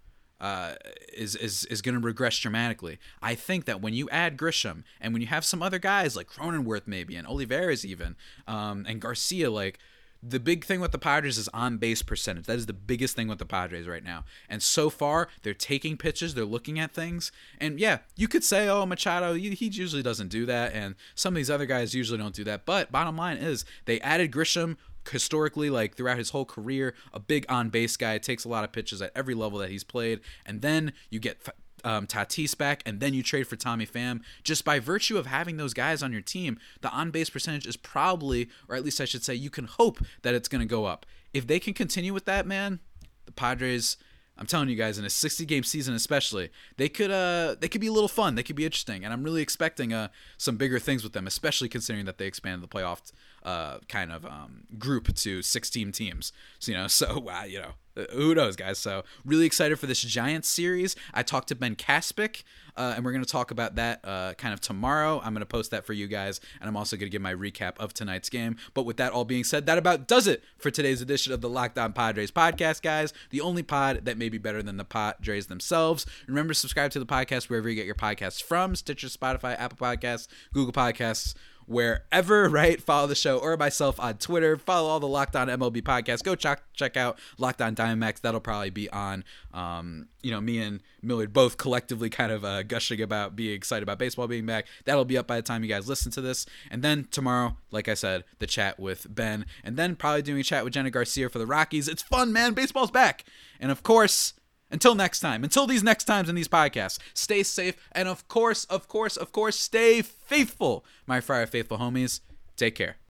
uh, 0.43 0.75
is 1.13 1.35
is 1.35 1.65
is 1.65 1.81
going 1.81 1.95
to 1.95 2.05
regress 2.05 2.37
dramatically. 2.37 2.99
I 3.21 3.35
think 3.35 3.65
that 3.65 3.81
when 3.81 3.93
you 3.93 4.09
add 4.09 4.37
Grisham 4.37 4.83
and 4.99 5.13
when 5.13 5.21
you 5.21 5.27
have 5.29 5.45
some 5.45 5.63
other 5.63 5.79
guys 5.79 6.15
like 6.15 6.27
Cronenworth 6.27 6.83
maybe 6.85 7.15
and 7.15 7.25
Olivares 7.25 7.85
even 7.85 8.15
um, 8.47 8.85
and 8.87 8.99
Garcia 8.99 9.49
like 9.49 9.79
the 10.25 10.39
big 10.39 10.63
thing 10.63 10.79
with 10.79 10.91
the 10.91 10.97
Padres 10.97 11.37
is 11.37 11.49
on 11.49 11.77
base 11.77 12.01
percentage. 12.01 12.45
That 12.45 12.57
is 12.57 12.65
the 12.65 12.73
biggest 12.73 13.15
thing 13.15 13.27
with 13.27 13.39
the 13.39 13.45
Padres 13.45 13.87
right 13.87 14.03
now. 14.03 14.23
And 14.47 14.63
so 14.63 14.89
far, 14.89 15.27
they're 15.41 15.53
taking 15.53 15.97
pitches, 15.97 16.33
they're 16.33 16.45
looking 16.45 16.79
at 16.79 16.93
things. 16.93 17.31
And 17.59 17.79
yeah, 17.79 17.99
you 18.15 18.27
could 18.27 18.43
say, 18.43 18.69
oh, 18.69 18.85
Machado, 18.85 19.33
he, 19.33 19.49
usually 19.73 20.03
doesn't 20.03 20.29
do 20.29 20.45
that. 20.45 20.73
And 20.73 20.95
some 21.15 21.33
of 21.33 21.37
these 21.37 21.49
other 21.49 21.65
guys 21.65 21.93
usually 21.93 22.19
don't 22.19 22.35
do 22.35 22.43
that. 22.45 22.65
But 22.65 22.91
bottom 22.91 23.17
line 23.17 23.37
is, 23.37 23.65
they 23.85 23.99
added 24.01 24.31
Grisham 24.31 24.77
historically, 25.11 25.69
like 25.69 25.95
throughout 25.95 26.17
his 26.17 26.29
whole 26.29 26.45
career, 26.45 26.93
a 27.13 27.19
big 27.19 27.45
on 27.49 27.69
base 27.69 27.97
guy, 27.97 28.17
takes 28.17 28.45
a 28.45 28.49
lot 28.49 28.63
of 28.63 28.71
pitches 28.71 29.01
at 29.01 29.11
every 29.15 29.35
level 29.35 29.59
that 29.59 29.69
he's 29.69 29.83
played. 29.83 30.21
And 30.45 30.61
then 30.61 30.93
you 31.09 31.19
get 31.19 31.45
um, 31.83 32.07
Tatis 32.07 32.57
back, 32.57 32.81
and 32.85 32.99
then 32.99 33.13
you 33.13 33.23
trade 33.23 33.47
for 33.47 33.55
Tommy 33.55 33.85
Pham. 33.85 34.21
Just 34.43 34.65
by 34.65 34.79
virtue 34.79 35.17
of 35.17 35.25
having 35.25 35.57
those 35.57 35.73
guys 35.73 36.01
on 36.01 36.11
your 36.11 36.21
team, 36.21 36.59
the 36.81 36.89
on 36.91 37.11
base 37.11 37.29
percentage 37.29 37.67
is 37.67 37.77
probably, 37.77 38.49
or 38.67 38.75
at 38.75 38.83
least 38.83 39.01
I 39.01 39.05
should 39.05 39.23
say, 39.23 39.35
you 39.35 39.49
can 39.49 39.65
hope 39.65 39.99
that 40.21 40.33
it's 40.33 40.47
going 40.47 40.61
to 40.61 40.67
go 40.67 40.85
up. 40.85 41.05
If 41.33 41.47
they 41.47 41.59
can 41.59 41.73
continue 41.73 42.13
with 42.13 42.25
that, 42.25 42.45
man, 42.45 42.79
the 43.25 43.31
Padres. 43.31 43.97
I'm 44.35 44.47
telling 44.47 44.67
you 44.67 44.75
guys, 44.75 44.97
in 44.97 45.05
a 45.05 45.11
60 45.11 45.45
game 45.45 45.63
season 45.63 45.93
especially, 45.93 46.49
they 46.77 46.89
could 46.89 47.11
uh 47.11 47.55
they 47.59 47.67
could 47.67 47.81
be 47.81 47.87
a 47.87 47.91
little 47.91 48.07
fun. 48.07 48.33
They 48.33 48.41
could 48.41 48.55
be 48.55 48.65
interesting, 48.65 49.03
and 49.03 49.13
I'm 49.13 49.23
really 49.23 49.43
expecting 49.43 49.93
uh 49.93 50.07
some 50.39 50.57
bigger 50.57 50.79
things 50.79 51.03
with 51.03 51.13
them, 51.13 51.27
especially 51.27 51.69
considering 51.69 52.05
that 52.05 52.17
they 52.17 52.25
expanded 52.25 52.67
the 52.67 52.75
playoff 52.75 53.11
uh 53.43 53.77
kind 53.87 54.11
of 54.11 54.25
um 54.25 54.63
group 54.79 55.13
to 55.17 55.43
16 55.43 55.91
teams. 55.91 56.33
So 56.57 56.71
you 56.71 56.77
know, 56.79 56.87
so 56.87 57.29
uh, 57.29 57.43
you 57.43 57.59
know, 57.61 57.73
who 58.11 58.35
knows, 58.35 58.55
guys? 58.55 58.77
So 58.77 59.03
really 59.25 59.45
excited 59.45 59.79
for 59.79 59.85
this 59.85 60.01
Giants 60.01 60.49
series. 60.49 60.95
I 61.13 61.23
talked 61.23 61.49
to 61.49 61.55
Ben 61.55 61.75
Caspick, 61.75 62.43
uh, 62.75 62.93
and 62.95 63.05
we're 63.05 63.11
going 63.11 63.23
to 63.23 63.29
talk 63.29 63.51
about 63.51 63.75
that 63.75 63.99
uh, 64.03 64.33
kind 64.33 64.53
of 64.53 64.61
tomorrow. 64.61 65.21
I'm 65.23 65.33
going 65.33 65.41
to 65.41 65.45
post 65.45 65.71
that 65.71 65.85
for 65.85 65.93
you 65.93 66.07
guys, 66.07 66.41
and 66.59 66.67
I'm 66.67 66.75
also 66.75 66.95
going 66.95 67.07
to 67.07 67.11
give 67.11 67.21
my 67.21 67.33
recap 67.33 67.77
of 67.77 67.93
tonight's 67.93 68.29
game. 68.29 68.57
But 68.73 68.83
with 68.83 68.97
that 68.97 69.11
all 69.11 69.25
being 69.25 69.43
said, 69.43 69.65
that 69.67 69.77
about 69.77 70.07
does 70.07 70.27
it 70.27 70.43
for 70.57 70.71
today's 70.71 71.01
edition 71.01 71.33
of 71.33 71.41
the 71.41 71.49
Locked 71.49 71.77
On 71.77 71.93
Padres 71.93 72.31
podcast, 72.31 72.81
guys. 72.81 73.13
The 73.29 73.41
only 73.41 73.63
pod 73.63 74.05
that 74.05 74.17
may 74.17 74.29
be 74.29 74.37
better 74.37 74.63
than 74.63 74.77
the 74.77 74.85
Padres 74.85 75.47
themselves. 75.47 76.05
Remember, 76.27 76.53
subscribe 76.53 76.91
to 76.91 76.99
the 76.99 77.05
podcast 77.05 77.49
wherever 77.49 77.69
you 77.69 77.75
get 77.75 77.85
your 77.85 77.95
podcasts 77.95 78.41
from: 78.41 78.75
Stitcher, 78.75 79.07
Spotify, 79.07 79.59
Apple 79.59 79.77
Podcasts, 79.77 80.27
Google 80.53 80.73
Podcasts 80.73 81.35
wherever, 81.67 82.49
right? 82.49 82.81
Follow 82.81 83.07
the 83.07 83.15
show 83.15 83.37
or 83.37 83.57
myself 83.57 83.99
on 83.99 84.17
Twitter. 84.17 84.57
Follow 84.57 84.89
all 84.89 84.99
the 84.99 85.07
Locked 85.07 85.35
On 85.35 85.47
MLB 85.47 85.81
podcasts. 85.81 86.23
Go 86.23 86.35
check 86.35 86.61
check 86.73 86.97
out 86.97 87.19
Locked 87.37 87.61
On 87.61 87.75
Diamondbacks. 87.75 88.21
That'll 88.21 88.39
probably 88.39 88.69
be 88.69 88.89
on. 88.89 89.23
Um, 89.53 90.07
you 90.21 90.31
know, 90.31 90.41
me 90.41 90.59
and 90.59 90.81
Millard 91.01 91.33
both 91.33 91.57
collectively 91.57 92.09
kind 92.09 92.31
of 92.31 92.45
uh, 92.45 92.63
gushing 92.63 93.01
about 93.01 93.35
being 93.35 93.53
excited 93.53 93.83
about 93.83 93.99
baseball 93.99 94.27
being 94.27 94.45
back. 94.45 94.67
That'll 94.85 95.05
be 95.05 95.17
up 95.17 95.27
by 95.27 95.35
the 95.35 95.41
time 95.41 95.63
you 95.63 95.69
guys 95.69 95.87
listen 95.87 96.11
to 96.13 96.21
this. 96.21 96.45
And 96.71 96.81
then 96.81 97.07
tomorrow, 97.11 97.57
like 97.71 97.87
I 97.87 97.93
said, 97.93 98.23
the 98.39 98.47
chat 98.47 98.79
with 98.79 99.13
Ben, 99.13 99.45
and 99.63 99.75
then 99.77 99.95
probably 99.95 100.21
doing 100.21 100.39
a 100.39 100.43
chat 100.43 100.63
with 100.63 100.73
Jenna 100.73 100.89
Garcia 100.89 101.29
for 101.29 101.39
the 101.39 101.45
Rockies. 101.45 101.87
It's 101.87 102.01
fun, 102.01 102.31
man. 102.31 102.53
Baseball's 102.53 102.91
back, 102.91 103.25
and 103.59 103.71
of 103.71 103.83
course. 103.83 104.33
Until 104.73 104.95
next 104.95 105.19
time, 105.19 105.43
until 105.43 105.67
these 105.67 105.83
next 105.83 106.05
times 106.05 106.29
in 106.29 106.35
these 106.35 106.47
podcasts, 106.47 106.97
stay 107.13 107.43
safe. 107.43 107.75
And 107.91 108.09
of 108.09 108.27
course, 108.27 108.65
of 108.65 108.87
course, 108.87 109.15
of 109.15 109.31
course, 109.31 109.57
stay 109.57 110.01
faithful, 110.01 110.83
my 111.05 111.21
Friar 111.21 111.45
Faithful 111.45 111.77
homies. 111.77 112.21
Take 112.57 112.73
care. 112.73 112.97